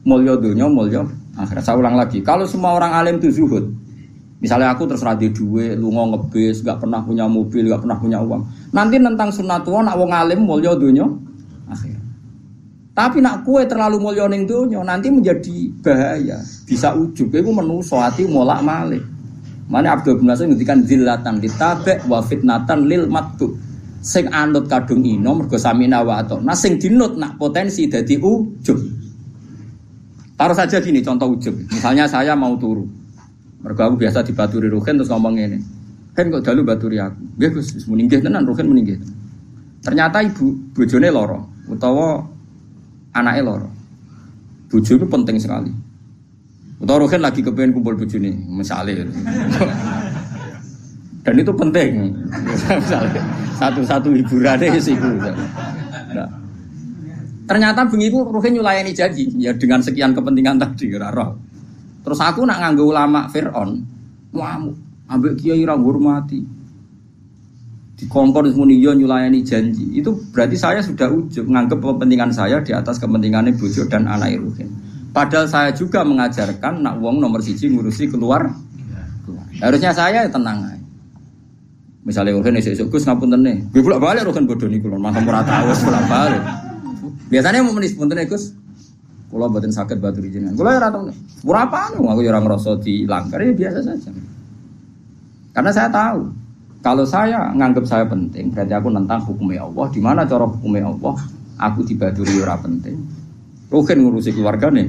[0.04, 1.08] mulio dunia, mulio
[1.40, 1.64] akhirat.
[1.64, 3.72] Saya ulang lagi, kalau semua orang alim itu zuhud,
[4.44, 8.44] misalnya aku terus duwe, lu ngebis, nggak pernah punya mobil, nggak pernah punya uang.
[8.76, 11.08] Nanti tentang sunnatullah, nak wong alim mulio dunia,
[11.72, 12.04] akhirat.
[12.92, 17.32] Tapi nak kue terlalu mulio ning dunia, nanti menjadi bahaya, bisa ujub.
[17.32, 19.15] Iku menuso hati molak malik.
[19.66, 23.58] Mana Abdul bin Mas'ud ngendikan zillatan ditabe wa fitnatan lil matbu.
[24.06, 26.38] Sing anut kadung ino mergo samina wa ato.
[26.38, 28.78] Nah sing dinut nak potensi dadi ujub.
[30.38, 31.58] Taruh saja gini contoh ujub.
[31.74, 32.86] Misalnya saya mau turu.
[33.66, 35.58] Mergo aku biasa dibaturi Ruhin terus ngomong ini.
[36.14, 37.18] Kan kok dalu baturi aku.
[37.42, 39.02] Nggih Gus, meninggal tenan Ruhin meninggal.
[39.82, 42.22] Ternyata ibu bojone loro utawa
[43.18, 43.70] anaknya loro.
[44.70, 45.72] Bojo itu penting sekali.
[46.76, 49.08] Atau Rohin lagi kepengen kumpul nih, misalnya.
[51.26, 52.14] Dan itu penting.
[52.84, 53.24] misalnya
[53.56, 56.30] satu-satu hiburannya sih nah.
[57.46, 61.38] Ternyata bengiku Rohin nyulayani janji ya dengan sekian kepentingan tadi roh.
[62.06, 63.82] Terus aku nak nganggo ulama Fir'aun,
[64.34, 64.74] wamu,
[65.10, 66.42] ambil kiai ra hormati.
[67.96, 69.98] Di kompor muni yo nyulayani janji.
[69.98, 74.70] Itu berarti saya sudah ujub nganggap kepentingan saya di atas kepentingannya bojo dan anak Ruhin.
[75.16, 78.52] Padahal saya juga mengajarkan nak wong nomor siji ngurusi keluar.
[79.64, 80.76] Harusnya saya ya tenang aja.
[82.06, 85.42] Misalnya Rohin esok Gus ngapun tene, gue bolak balik Rohin bodoh nih kulon, masa murah
[85.42, 86.44] tahu bolak balik.
[87.34, 88.54] Biasanya mau menis pun tene Gus,
[89.32, 92.06] kalau batin sakit batu di jenengan, ya ratau nih, berapa nih?
[92.06, 94.14] Aku jarang ngerasa di langgar ya biasa saja.
[95.56, 96.30] Karena saya tahu,
[96.86, 99.86] kalau saya nganggap saya penting, berarti aku nentang hukumnya Allah.
[99.90, 101.16] Di mana cara hukumnya Allah?
[101.58, 103.02] Aku dibaduri ora penting.
[103.76, 104.88] Rukin ngurusi keluarga nih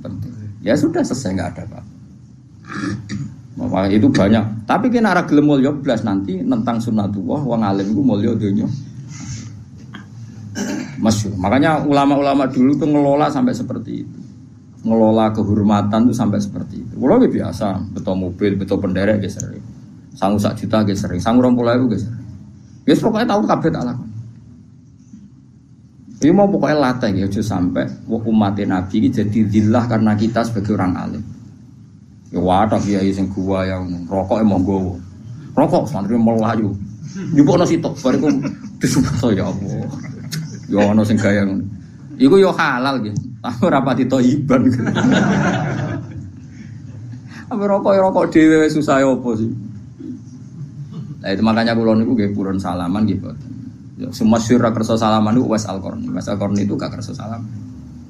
[0.00, 0.32] penting.
[0.64, 1.84] Ya sudah selesai nggak ada pak.
[3.60, 4.64] Maka itu banyak.
[4.64, 8.64] Tapi kena arah gelem mulya belas nanti tentang sunatullah wong alim ku mulya dunia.
[10.96, 11.36] Masyur.
[11.36, 14.18] Makanya ulama-ulama dulu tuh ngelola sampai seperti itu.
[14.82, 16.94] Ngelola kehormatan tuh sampai seperti itu.
[16.96, 19.62] Kalau biasa, betul mobil, betul penderek sering.
[20.16, 22.26] Sanggup sak juta rompol itu gitu sering.
[22.86, 24.11] Ya pokoknya tahu kabeh tak lakukan.
[26.22, 30.94] Ini mau pokoknya latih ya, sampai umat Nabi ini jadi zillah karena kita sebagai orang
[30.94, 31.22] alim.
[32.30, 34.96] Ya wadah kiai sing gua yang rokok emang gue
[35.52, 36.72] Rokok santri mau layu.
[37.36, 38.30] Nyubuk nasi tok, bariku
[38.80, 39.84] disumpah ya Allah.
[40.70, 41.44] Ya ono sing gaya
[42.16, 43.18] Iku yo halal gitu.
[43.42, 44.64] Aku rapati toiban.
[47.52, 49.50] Apa rokok rokok dewe susah ya apa sih?
[51.20, 53.28] Nah itu makanya kulon itu gak purun salaman gitu.
[54.10, 57.46] Semua syurah kerso salaman itu was al Was al itu gak kerso salaman.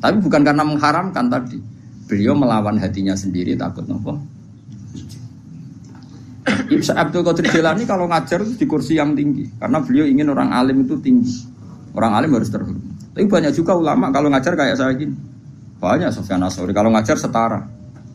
[0.01, 1.61] Tapi bukan karena mengharamkan tadi.
[2.09, 4.17] Beliau melawan hatinya sendiri takut nopo.
[6.73, 10.83] Ibsa Abdul Qadir Jilani kalau ngajar di kursi yang tinggi karena beliau ingin orang alim
[10.83, 11.47] itu tinggi.
[11.93, 12.81] Orang alim harus terhormat.
[13.13, 15.15] Tapi banyak juga ulama kalau ngajar kayak saya gini.
[15.79, 17.61] Banyak Sofyan Asori kalau ngajar setara.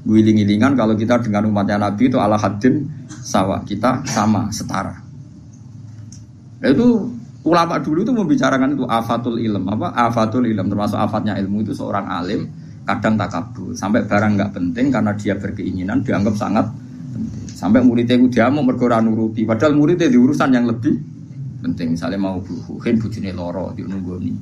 [0.08, 2.88] Guling-gilingan kalau kita dengan umatnya Nabi itu ala hadin
[3.22, 4.96] sawah kita sama setara.
[6.64, 7.17] Itu
[7.48, 9.64] ulama dulu itu membicarakan itu afatul ilm.
[9.72, 9.96] Apa?
[9.96, 12.52] Afatul ilm termasuk afatnya ilmu itu seorang alim
[12.84, 13.72] kadang takabur.
[13.72, 16.68] Sampai barang nggak penting karena dia berkeinginan dianggap sangat
[17.16, 17.48] penting.
[17.48, 19.48] Sampai muridnya itu dia mau berkoran nuruti.
[19.48, 20.94] Padahal muridnya di urusan yang lebih
[21.64, 21.96] penting.
[21.96, 24.36] Misalnya mau buhin bujune loro di nunggu nih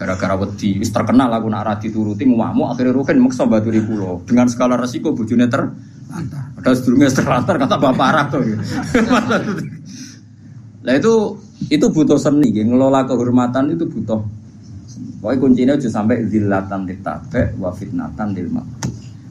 [0.00, 4.48] gara-gara wedi wis terkenal aku nak rati turuti ngamuk akhirnya ruhin maksa batu pulau dengan
[4.48, 5.60] skala resiko bujune ter
[6.56, 8.40] padahal sedurungnya terlantar kata bapak Arab tuh
[10.80, 11.14] Nah itu
[11.68, 12.64] itu butuh seni, ya.
[12.64, 14.24] ngelola kehormatan itu butuh.
[15.20, 18.48] Pokoknya kuncinya aja sampai dilatan ditabe wa fitnatan lil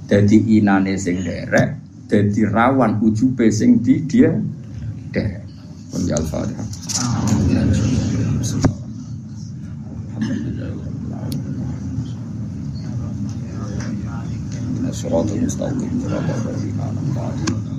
[0.06, 1.74] Jadi inane sing derek,
[2.06, 4.30] jadi rawan ujube sing di dia
[5.10, 5.42] derek.
[6.06, 6.68] Ya Al-Fatihah.
[14.90, 17.79] Suratul mustaqim, suratul Alhamdulillah